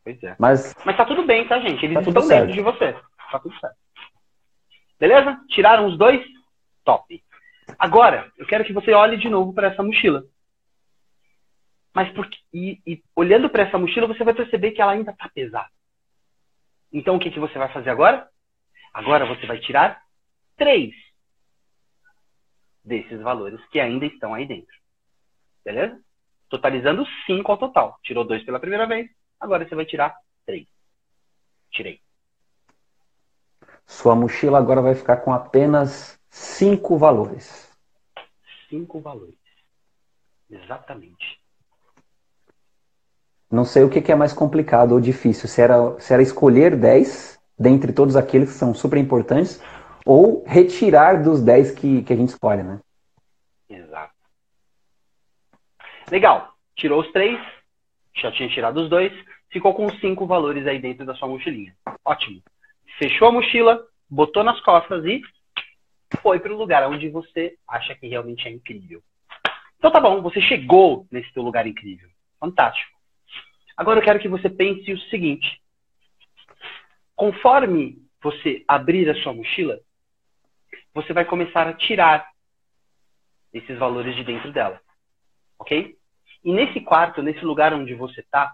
[0.01, 0.33] Pois é.
[0.39, 1.83] Mas, Mas tá tudo bem, tá, gente?
[1.83, 2.93] Eles tá estão dentro de você.
[3.29, 3.75] Tá tudo certo.
[4.97, 5.37] Beleza?
[5.49, 6.25] Tiraram os dois?
[6.85, 7.21] Top.
[7.77, 10.23] Agora, eu quero que você olhe de novo para essa mochila.
[11.93, 15.29] Mas porque, e, e olhando para essa mochila, você vai perceber que ela ainda está
[15.29, 15.69] pesada.
[16.91, 18.29] Então, o que, que você vai fazer agora?
[18.93, 20.01] Agora você vai tirar
[20.57, 20.93] três
[22.83, 24.75] desses valores que ainda estão aí dentro.
[25.63, 25.99] Beleza?
[26.49, 27.99] totalizando 5 ao total.
[28.03, 30.65] Tirou 2 pela primeira vez, agora você vai tirar 3.
[31.71, 31.99] Tirei.
[33.85, 37.73] Sua mochila agora vai ficar com apenas 5 valores.
[38.69, 39.39] 5 valores.
[40.49, 41.39] Exatamente.
[43.49, 45.47] Não sei o que é mais complicado ou difícil.
[45.47, 49.61] Se era, se era escolher 10 dentre todos aqueles que são super importantes
[50.05, 52.81] ou retirar dos 10 que, que a gente escolhe, né?
[53.69, 54.13] Exato.
[56.11, 56.53] Legal.
[56.75, 57.39] Tirou os três,
[58.13, 59.13] já tinha tirado os dois,
[59.49, 61.73] ficou com cinco valores aí dentro da sua mochilinha.
[62.03, 62.41] Ótimo.
[62.99, 65.21] Fechou a mochila, botou nas costas e
[66.21, 69.01] foi para o lugar onde você acha que realmente é incrível.
[69.77, 72.09] Então tá bom, você chegou nesse teu lugar incrível.
[72.39, 72.95] Fantástico.
[73.77, 75.61] Agora eu quero que você pense o seguinte.
[77.15, 79.79] Conforme você abrir a sua mochila,
[80.93, 82.27] você vai começar a tirar
[83.53, 84.81] esses valores de dentro dela.
[85.59, 85.97] Ok?
[86.43, 88.53] E nesse quarto, nesse lugar onde você está,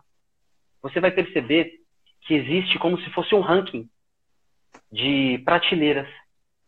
[0.82, 1.80] você vai perceber
[2.22, 3.90] que existe como se fosse um ranking
[4.92, 6.08] de prateleiras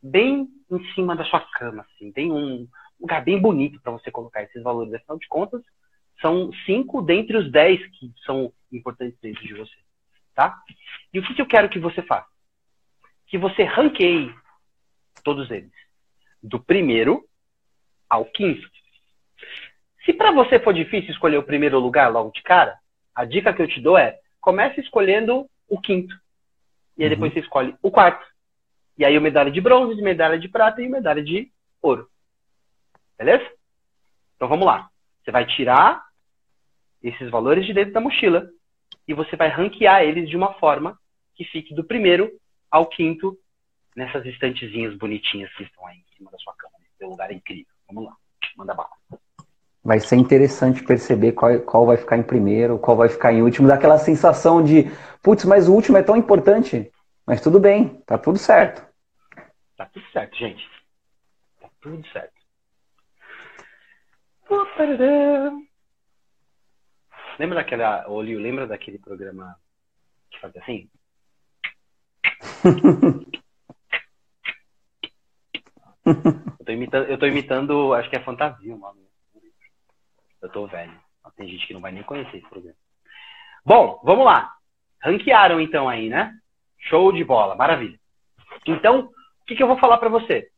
[0.02, 2.12] bem em cima da sua cama, assim.
[2.12, 2.68] Tem um
[3.00, 4.94] lugar bem bonito para você colocar esses valores.
[4.94, 5.62] Afinal de contas,
[6.22, 9.76] são cinco dentre os dez que são importantes dentro de você,
[10.34, 10.58] tá?
[11.14, 12.28] E o que, que eu quero que você faça?
[13.28, 14.34] Que você ranqueie
[15.24, 15.72] todos eles,
[16.42, 17.26] do primeiro
[18.10, 18.68] ao quinto.
[20.06, 22.78] Se para você for difícil escolher o primeiro lugar logo de cara,
[23.16, 26.14] a dica que eu te dou é comece escolhendo o quinto.
[26.98, 27.36] E aí depois uhum.
[27.36, 28.26] você escolhe o quarto.
[28.98, 32.08] E aí medalha de bronze, medalha de prata e medalha de ouro.
[33.18, 33.46] Beleza?
[34.36, 34.90] Então vamos lá.
[35.24, 36.04] Você vai tirar
[37.02, 38.50] esses valores de dentro da mochila
[39.08, 40.98] e você vai ranquear eles de uma forma
[41.36, 42.32] que fique do primeiro
[42.70, 43.38] ao quinto
[43.96, 46.74] nessas estantezinhas bonitinhas que estão aí em cima da sua cama.
[46.94, 47.74] Esse lugar é incrível.
[47.88, 48.16] Vamos lá.
[48.56, 48.92] Manda bala
[49.84, 53.68] vai ser interessante perceber qual, qual vai ficar em primeiro, qual vai ficar em último,
[53.68, 54.90] daquela sensação de,
[55.22, 56.90] putz, mas o último é tão importante.
[57.26, 58.86] Mas tudo bem, tá tudo certo.
[59.78, 60.70] Tá tudo certo, gente.
[61.60, 62.34] Tá tudo certo.
[67.40, 69.58] Lembra daquela, Olio, lembra daquele programa
[70.30, 70.90] que fazia assim?
[76.06, 79.02] eu, tô imitando, eu tô imitando, acho que é fantasia o nome.
[80.42, 81.02] Eu tô velho.
[81.36, 82.78] Tem gente que não vai nem conhecer esse programa.
[83.66, 84.54] Bom, vamos lá.
[85.02, 86.38] Ranquearam então aí, né?
[86.90, 88.00] Show de bola, maravilha.
[88.66, 89.10] Então,
[89.42, 90.50] o que, que eu vou falar para você?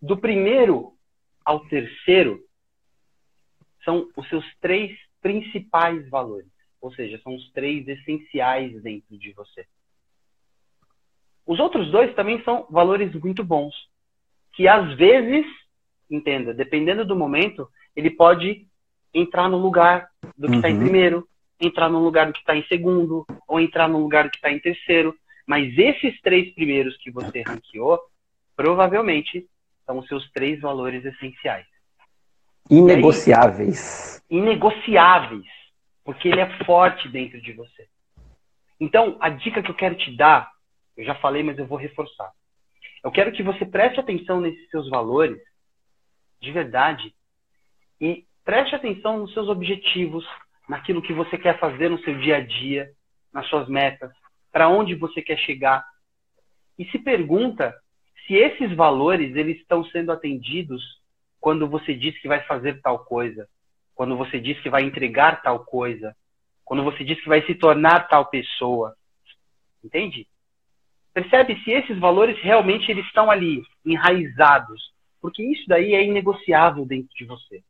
[0.00, 0.92] Do primeiro
[1.44, 2.40] ao terceiro
[3.84, 6.50] são os seus três principais valores.
[6.80, 9.66] Ou seja, são os três essenciais dentro de você.
[11.46, 13.74] Os outros dois também são valores muito bons.
[14.52, 15.46] Que às vezes,
[16.10, 18.66] entenda, dependendo do momento, ele pode
[19.12, 20.74] entrar no lugar do que está uhum.
[20.74, 21.28] em primeiro,
[21.60, 25.14] entrar no lugar que está em segundo, ou entrar no lugar que está em terceiro.
[25.46, 27.98] Mas esses três primeiros que você ranqueou,
[28.56, 29.48] provavelmente
[29.86, 31.66] são os seus três valores essenciais.
[32.70, 34.22] Inegociáveis.
[34.30, 35.46] Aí, inegociáveis.
[36.04, 37.88] Porque ele é forte dentro de você.
[38.80, 40.50] Então, a dica que eu quero te dar,
[40.96, 42.30] eu já falei, mas eu vou reforçar.
[43.02, 45.38] Eu quero que você preste atenção nesses seus valores,
[46.40, 47.14] de verdade,
[48.00, 50.26] e preste atenção nos seus objetivos,
[50.68, 52.90] naquilo que você quer fazer no seu dia a dia,
[53.32, 54.12] nas suas metas,
[54.52, 55.84] para onde você quer chegar.
[56.78, 57.74] E se pergunta
[58.26, 60.82] se esses valores eles estão sendo atendidos
[61.40, 63.48] quando você diz que vai fazer tal coisa,
[63.94, 66.14] quando você diz que vai entregar tal coisa,
[66.64, 68.94] quando você diz que vai se tornar tal pessoa.
[69.82, 70.26] Entende?
[71.14, 77.12] Percebe se esses valores realmente eles estão ali, enraizados, porque isso daí é inegociável dentro
[77.16, 77.62] de você.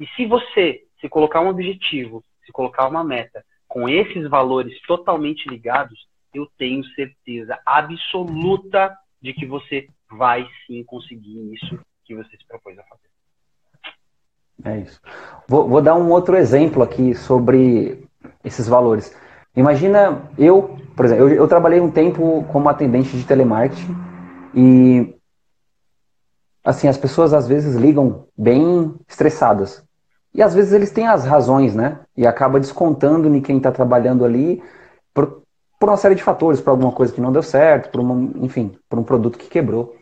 [0.00, 5.48] E se você se colocar um objetivo, se colocar uma meta com esses valores totalmente
[5.48, 12.46] ligados, eu tenho certeza absoluta de que você vai sim conseguir isso que você se
[12.46, 13.08] propôs a fazer.
[14.64, 15.00] É isso.
[15.46, 18.08] Vou, vou dar um outro exemplo aqui sobre
[18.42, 19.14] esses valores.
[19.54, 23.94] Imagina eu, por exemplo, eu, eu trabalhei um tempo como atendente de telemarketing
[24.54, 25.14] e
[26.64, 29.86] assim as pessoas às vezes ligam bem estressadas
[30.38, 31.98] e às vezes eles têm as razões, né?
[32.16, 34.62] E acaba descontando em quem está trabalhando ali
[35.12, 35.42] por,
[35.80, 38.72] por, uma série de fatores, por alguma coisa que não deu certo, por uma, enfim,
[38.88, 39.96] por um produto que quebrou.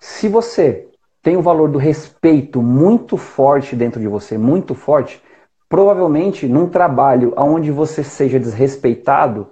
[0.00, 0.88] Se você
[1.22, 5.22] tem o valor do respeito muito forte dentro de você, muito forte,
[5.68, 9.50] provavelmente num trabalho onde você seja desrespeitado,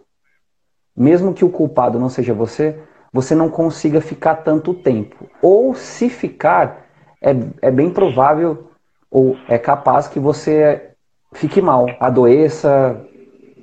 [0.96, 2.80] mesmo que o culpado não seja você,
[3.12, 5.28] você não consiga ficar tanto tempo.
[5.42, 6.86] Ou se ficar,
[7.20, 8.70] é, é bem provável
[9.16, 10.90] ou é capaz que você
[11.32, 13.02] fique mal, adoeça,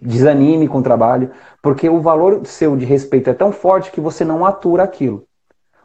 [0.01, 1.29] desanime com o trabalho,
[1.61, 5.27] porque o valor seu de respeito é tão forte que você não atura aquilo.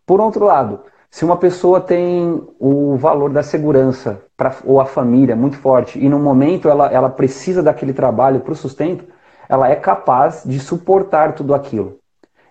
[0.07, 5.37] Por outro lado, se uma pessoa tem o valor da segurança pra, ou a família
[5.37, 9.05] muito forte e no momento ela, ela precisa daquele trabalho para o sustento,
[9.51, 11.99] ela é capaz de suportar tudo aquilo.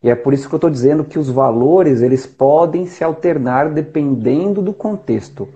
[0.04, 3.72] E é por isso que eu estou dizendo que os valores eles podem se alternar
[3.72, 5.50] dependendo do contexto.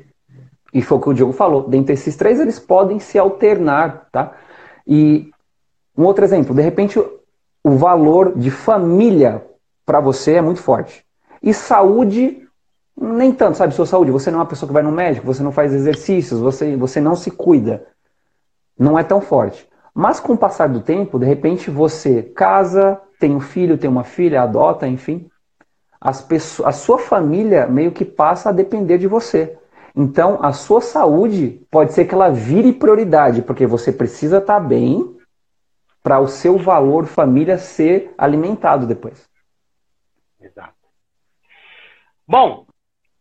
[0.73, 1.67] E foi o que o Diogo falou.
[1.67, 4.33] Dentre esses três, eles podem se alternar, tá?
[4.87, 5.29] E
[5.97, 6.99] um outro exemplo, de repente,
[7.63, 9.45] o valor de família
[9.85, 11.05] para você é muito forte.
[11.43, 12.47] E saúde,
[12.95, 13.73] nem tanto, sabe?
[13.73, 16.39] Sua saúde, você não é uma pessoa que vai no médico, você não faz exercícios,
[16.39, 17.85] você, você não se cuida.
[18.77, 19.67] Não é tão forte.
[19.93, 24.03] Mas com o passar do tempo, de repente você casa, tem um filho, tem uma
[24.03, 25.29] filha, adota, enfim.
[25.99, 29.57] As pessoas, a sua família meio que passa a depender de você.
[29.95, 35.17] Então, a sua saúde pode ser que ela vire prioridade, porque você precisa estar bem
[36.01, 39.29] para o seu valor família ser alimentado depois.
[40.39, 40.73] Exato.
[42.27, 42.65] Bom,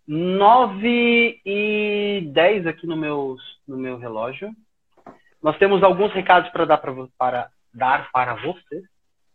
[0.07, 4.51] 9 e 10 aqui no meu, no meu relógio.
[5.43, 6.79] Nós temos alguns recados para dar,
[7.19, 8.85] para dar para vocês,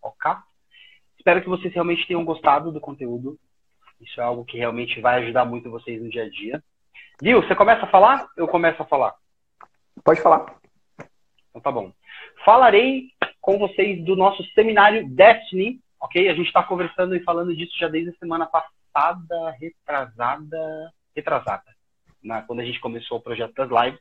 [0.02, 0.32] ok?
[1.18, 3.38] Espero que vocês realmente tenham gostado do conteúdo.
[4.00, 6.64] Isso é algo que realmente vai ajudar muito vocês no dia a dia.
[7.22, 7.42] Viu?
[7.42, 8.28] Você começa a falar?
[8.36, 9.16] Eu começo a falar.
[10.04, 10.46] Pode falar.
[11.50, 11.92] Então tá bom.
[12.44, 13.10] Falarei
[13.40, 16.28] com vocês do nosso seminário Destiny, ok?
[16.28, 21.64] A gente está conversando e falando disso já desde a semana passada, retrasada, retrasada,
[22.22, 22.44] né?
[22.46, 24.00] quando a gente começou o projeto das lives.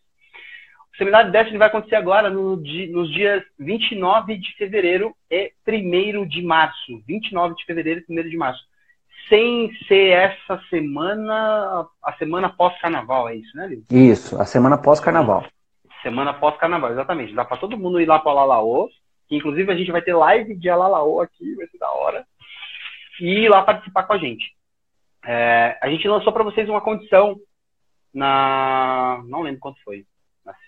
[0.93, 6.43] O seminário Destiny vai acontecer agora no, nos dias 29 de fevereiro e 1 de
[6.43, 7.03] março.
[7.07, 8.63] 29 de fevereiro e 1 de março.
[9.29, 13.85] Sem ser essa semana, a semana pós-carnaval, é isso, né, Lívia?
[13.91, 15.47] Isso, a semana pós-carnaval.
[16.03, 17.35] Semana pós-carnaval, exatamente.
[17.35, 18.91] Dá para todo mundo ir lá para Alalaô,
[19.27, 22.27] que inclusive a gente vai ter live de Alalaô aqui, vai ser da hora.
[23.21, 24.55] E ir lá participar com a gente.
[25.25, 27.37] É, a gente lançou para vocês uma condição
[28.13, 29.23] na.
[29.27, 30.05] Não lembro quanto foi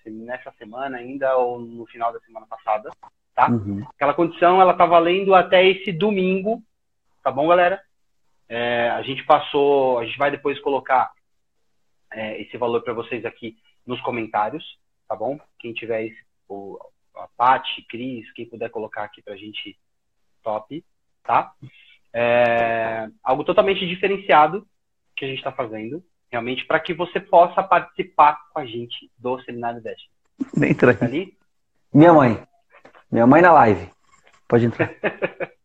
[0.07, 2.91] nessa semana ainda ou no final da semana passada,
[3.35, 3.51] tá?
[3.51, 3.85] Uhum.
[3.95, 6.63] Aquela condição ela tá valendo até esse domingo,
[7.23, 7.81] tá bom, galera?
[8.49, 11.11] É, a gente passou, a gente vai depois colocar
[12.13, 14.65] é, esse valor para vocês aqui nos comentários,
[15.09, 15.39] tá bom?
[15.59, 16.79] Quem tiver esse, o,
[17.17, 19.77] a Paty, Cris, quem puder colocar aqui pra gente,
[20.43, 20.85] top,
[21.25, 21.53] tá?
[22.13, 24.67] É, algo totalmente diferenciado
[25.17, 29.41] que a gente está fazendo realmente para que você possa participar com a gente do
[29.43, 30.11] Seminário Destiny.
[30.71, 31.05] Entra aqui.
[31.05, 31.39] Ali?
[31.93, 32.43] Minha mãe.
[33.11, 33.91] Minha mãe na live.
[34.49, 34.91] Pode entrar.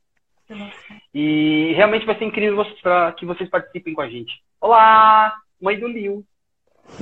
[1.13, 4.41] e realmente vai ser incrível para que vocês participem com a gente.
[4.59, 6.23] Olá, mãe do Liu.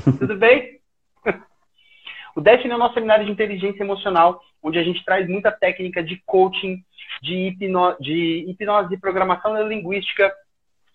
[0.19, 0.79] Tudo bem?
[2.35, 6.03] o Destiny é o nosso seminário de inteligência emocional, onde a gente traz muita técnica
[6.03, 6.83] de coaching,
[7.21, 10.31] de, hipno de hipnose, programação neurolinguística,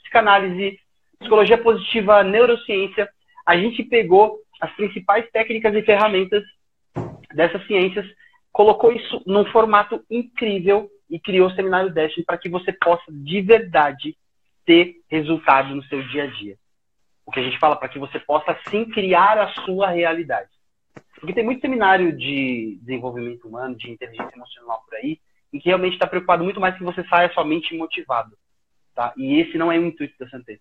[0.02, 0.78] psicanálise,
[1.18, 3.08] psicologia positiva, neurociência,
[3.46, 6.42] a gente pegou as principais técnicas e ferramentas
[7.34, 8.06] dessas ciências,
[8.52, 13.40] colocou isso num formato incrível e criou o Seminário Destiny para que você possa de
[13.40, 14.16] verdade
[14.64, 16.56] ter resultado no seu dia a dia.
[17.26, 20.50] O que a gente fala para que você possa sim criar a sua realidade.
[21.18, 25.18] Porque tem muito seminário de desenvolvimento humano, de inteligência emocional por aí,
[25.52, 28.36] em que realmente está preocupado muito mais que você saia somente motivado.
[28.94, 29.12] Tá?
[29.16, 30.58] E esse não é o intuito da Santé.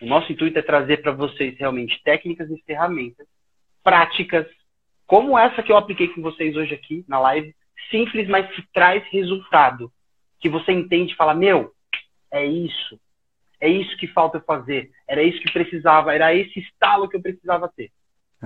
[0.00, 3.26] O nosso intuito é trazer para vocês realmente técnicas e ferramentas
[3.82, 4.46] práticas,
[5.06, 7.54] como essa que eu apliquei com vocês hoje aqui na live,
[7.90, 9.90] simples, mas que traz resultado.
[10.40, 11.72] Que você entende e fala: Meu,
[12.30, 12.98] é isso.
[13.60, 14.90] É isso que falta eu fazer.
[15.08, 16.12] Era isso que precisava.
[16.12, 17.90] Era esse estalo que eu precisava ter.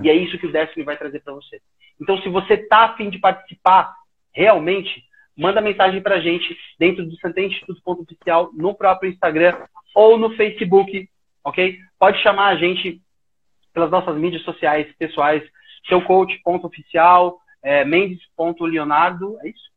[0.03, 1.59] E é isso que o Destiny vai trazer para você.
[1.99, 3.91] Então, se você está afim de participar,
[4.31, 5.03] realmente,
[5.35, 9.57] manda mensagem para a gente dentro do Santé Instituto.oficial, no próprio Instagram
[9.95, 11.09] ou no Facebook
[11.47, 11.79] ok?
[11.97, 13.01] Pode chamar a gente
[13.73, 15.41] pelas nossas mídias sociais pessoais,
[15.87, 19.67] seu coach.oficial, é, mendes.leonardo, é isso?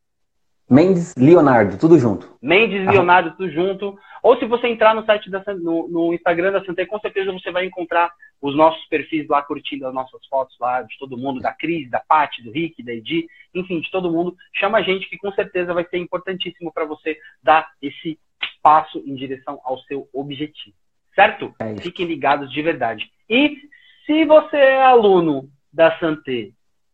[0.68, 2.38] Mendes Leonardo, tudo junto.
[2.40, 3.98] Mendes Leonardo, tudo junto.
[4.22, 7.50] Ou se você entrar no site da, no, no Instagram da Santé, com certeza você
[7.50, 11.52] vai encontrar os nossos perfis lá curtindo as nossas fotos lá de todo mundo, da
[11.52, 14.36] Cris, da Paty, do Rick, da Edi, enfim, de todo mundo.
[14.54, 18.16] Chama a gente que com certeza vai ser importantíssimo para você dar esse
[18.62, 20.76] passo em direção ao seu objetivo
[21.14, 21.54] certo?
[21.58, 23.10] É Fiquem ligados de verdade.
[23.28, 23.58] E
[24.06, 26.50] se você é aluno da Santé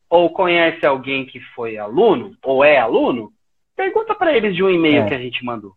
[0.08, 3.32] ou conhece alguém que foi aluno ou é aluno,
[3.76, 5.06] pergunta para eles de um e-mail é.
[5.06, 5.72] que a gente mandou.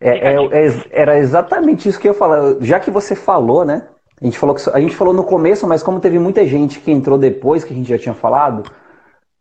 [0.00, 0.44] É, é,
[0.90, 2.56] era exatamente isso que eu ia falar.
[2.60, 3.88] Já que você falou, né?
[4.20, 6.90] A gente falou, que, a gente falou no começo, mas como teve muita gente que
[6.90, 8.62] entrou depois que a gente já tinha falado,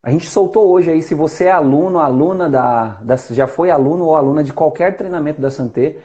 [0.04, 4.06] a gente soltou hoje aí, se você é aluno, aluna da, da já foi aluno
[4.06, 5.98] ou aluna de qualquer treinamento da Santé,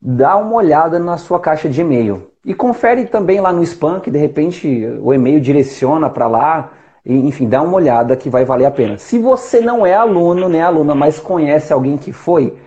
[0.00, 2.30] dá uma olhada na sua caixa de e-mail.
[2.44, 6.72] E confere também lá no spam, que de repente o e-mail direciona para lá.
[7.04, 8.98] Enfim, dá uma olhada que vai valer a pena.
[8.98, 12.58] Se você não é aluno nem aluna, mas conhece alguém que foi,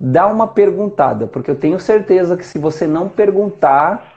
[0.00, 4.12] dá uma perguntada, porque eu tenho certeza que se você não perguntar,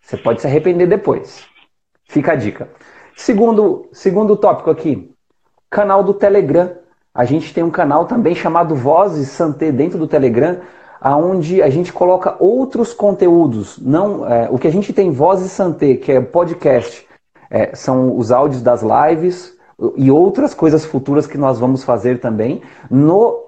[0.00, 1.44] você pode se arrepender depois.
[2.04, 2.68] Fica a dica.
[3.16, 5.12] Segundo, segundo tópico aqui,
[5.68, 6.72] canal do Telegram.
[7.12, 10.60] A gente tem um canal também chamado Vozes Santé dentro do Telegram,
[11.00, 13.78] aonde a gente coloca outros conteúdos.
[13.78, 17.06] Não, é, o que a gente tem Voz e Santé, que é podcast,
[17.50, 19.58] é, são os áudios das lives,
[19.96, 22.62] e outras coisas futuras que nós vamos fazer também.
[22.90, 23.44] No,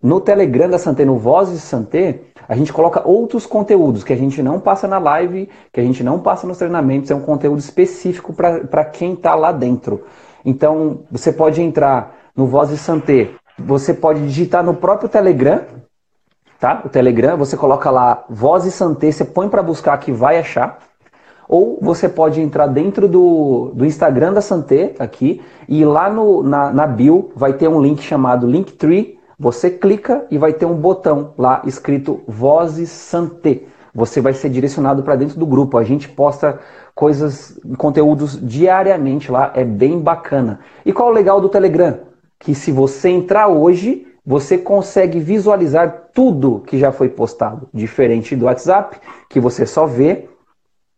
[0.00, 4.42] no Telegram da Santé, no Vozes Santé, a gente coloca outros conteúdos que a gente
[4.42, 8.32] não passa na live, que a gente não passa nos treinamentos, é um conteúdo específico
[8.32, 10.04] para quem está lá dentro.
[10.44, 15.62] Então, você pode entrar no Vozes Santé, você pode digitar no próprio Telegram,
[16.60, 16.82] tá?
[16.84, 20.78] O Telegram, você coloca lá Vozes Santé, você põe para buscar que vai achar.
[21.48, 26.70] Ou você pode entrar dentro do, do Instagram da Santé, aqui, e lá no, na,
[26.70, 29.18] na bio vai ter um link chamado Linktree.
[29.38, 33.62] Você clica e vai ter um botão lá escrito Vozes Santé.
[33.94, 35.78] Você vai ser direcionado para dentro do grupo.
[35.78, 36.58] A gente posta
[36.94, 40.60] coisas, conteúdos diariamente lá, é bem bacana.
[40.84, 42.00] E qual é o legal do Telegram?
[42.38, 48.44] Que se você entrar hoje, você consegue visualizar tudo que já foi postado, diferente do
[48.44, 50.28] WhatsApp, que você só vê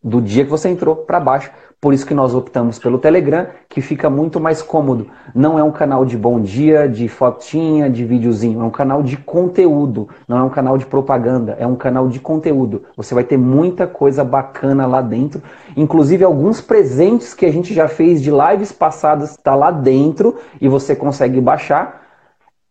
[0.02, 1.50] do dia que você entrou para baixo.
[1.80, 5.08] Por isso que nós optamos pelo Telegram, que fica muito mais cômodo.
[5.34, 8.60] Não é um canal de bom dia, de fotinha, de videozinho.
[8.60, 10.08] É um canal de conteúdo.
[10.28, 11.56] Não é um canal de propaganda.
[11.58, 12.84] É um canal de conteúdo.
[12.96, 15.42] Você vai ter muita coisa bacana lá dentro.
[15.74, 20.68] Inclusive alguns presentes que a gente já fez de lives passadas está lá dentro e
[20.68, 22.02] você consegue baixar.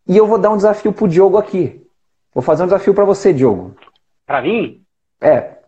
[0.07, 1.83] E eu vou dar um desafio pro Diogo aqui.
[2.33, 3.73] Vou fazer um desafio para você, Diogo.
[4.25, 4.81] Para mim?
[5.19, 5.58] É,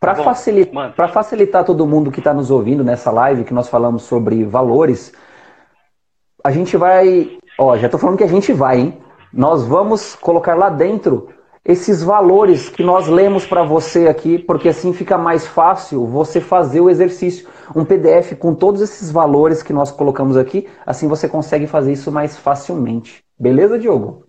[0.00, 4.44] para facilitar, facilitar todo mundo que está nos ouvindo nessa live, que nós falamos sobre
[4.44, 5.12] valores,
[6.44, 7.38] a gente vai.
[7.58, 8.98] Ó, já estou falando que a gente vai, hein?
[9.32, 11.34] Nós vamos colocar lá dentro
[11.64, 16.80] esses valores que nós lemos para você aqui, porque assim fica mais fácil você fazer
[16.80, 17.48] o exercício.
[17.74, 22.10] Um PDF com todos esses valores que nós colocamos aqui, assim você consegue fazer isso
[22.10, 23.22] mais facilmente.
[23.38, 24.24] Beleza, Diogo?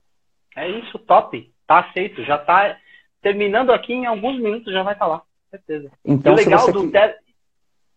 [0.58, 1.50] É isso, top.
[1.66, 2.24] Tá aceito.
[2.24, 2.76] Já tá
[3.22, 5.92] terminando aqui em alguns minutos, já vai estar tá lá certeza.
[6.06, 7.20] Então, e o legal do Telegram.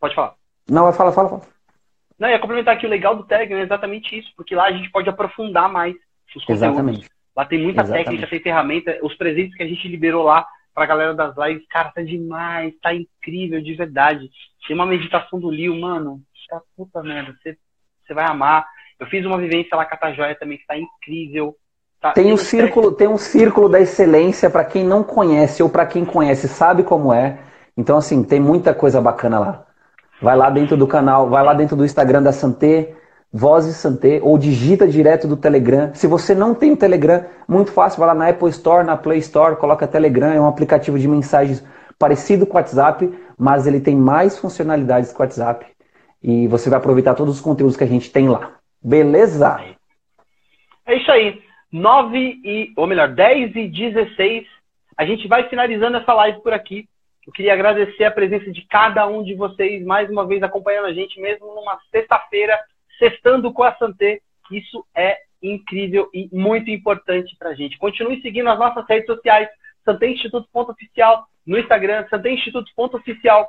[0.00, 0.34] Pode falar.
[0.68, 1.42] Não, vai falar, fala, fala.
[2.18, 4.90] Não, ia complementar que o legal do Telegram é exatamente isso, porque lá a gente
[4.90, 5.94] pode aprofundar mais
[6.36, 6.62] os conteúdos.
[6.62, 7.10] Exatamente.
[7.36, 8.04] Lá tem muita exatamente.
[8.04, 11.90] técnica, tem ferramenta, os presentes que a gente liberou lá pra galera das lives, cara,
[11.90, 14.30] tá demais, tá incrível, de verdade.
[14.66, 17.56] Tem uma meditação do Lio, mano, tá puta merda, você,
[18.04, 18.66] você vai amar.
[18.98, 21.56] Eu fiz uma vivência lá com a Tajoia também, que tá incrível.
[22.02, 25.86] Tá, tem, um círculo, tem um círculo da excelência para quem não conhece ou para
[25.86, 27.38] quem conhece sabe como é.
[27.76, 29.64] Então, assim, tem muita coisa bacana lá.
[30.20, 32.92] Vai lá dentro do canal, vai lá dentro do Instagram da Santé,
[33.32, 35.94] Vozes Santé, ou digita direto do Telegram.
[35.94, 39.18] Se você não tem o Telegram, muito fácil, vai lá na Apple Store, na Play
[39.18, 41.64] Store, coloca Telegram, é um aplicativo de mensagens
[41.96, 45.66] parecido com o WhatsApp, mas ele tem mais funcionalidades que o WhatsApp.
[46.20, 48.54] E você vai aproveitar todos os conteúdos que a gente tem lá.
[48.82, 49.60] Beleza?
[50.84, 51.51] É isso aí.
[51.72, 54.46] 9 e, ou melhor, 10 e 16.
[54.96, 56.86] A gente vai finalizando essa live por aqui.
[57.26, 60.92] Eu queria agradecer a presença de cada um de vocês, mais uma vez acompanhando a
[60.92, 62.58] gente, mesmo numa sexta-feira,
[62.98, 64.20] sextando com a Santé.
[64.50, 67.78] Isso é incrível e muito importante para a gente.
[67.78, 69.48] Continue seguindo as nossas redes sociais,
[69.84, 73.48] Santé Instituto Oficial no Instagram, Santé Instituto Oficial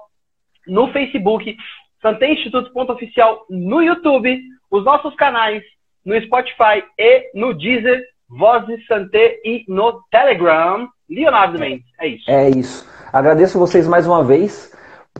[0.67, 1.55] no Facebook,
[2.01, 5.63] Santé Instituto Oficial no YouTube, os nossos canais
[6.05, 10.87] no Spotify e no Deezer Vozes Santé e no Telegram.
[11.09, 12.31] Leonardo Mendes, é isso.
[12.31, 12.87] É isso.
[13.11, 14.73] Agradeço vocês mais uma vez.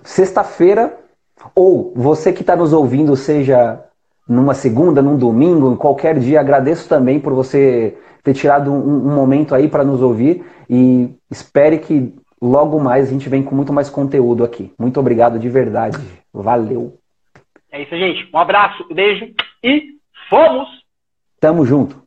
[0.03, 0.97] Sexta-feira,
[1.55, 3.84] ou você que está nos ouvindo, seja
[4.28, 9.14] numa segunda, num domingo, em qualquer dia, agradeço também por você ter tirado um, um
[9.14, 13.74] momento aí para nos ouvir e espere que logo mais a gente vem com muito
[13.74, 14.74] mais conteúdo aqui.
[14.80, 15.97] Muito obrigado de verdade.
[16.34, 16.97] Valeu.
[17.72, 18.28] É isso, gente.
[18.34, 19.32] Um abraço, um beijo
[19.64, 19.97] e
[20.30, 20.68] fomos!
[21.39, 22.02] Tamo junto.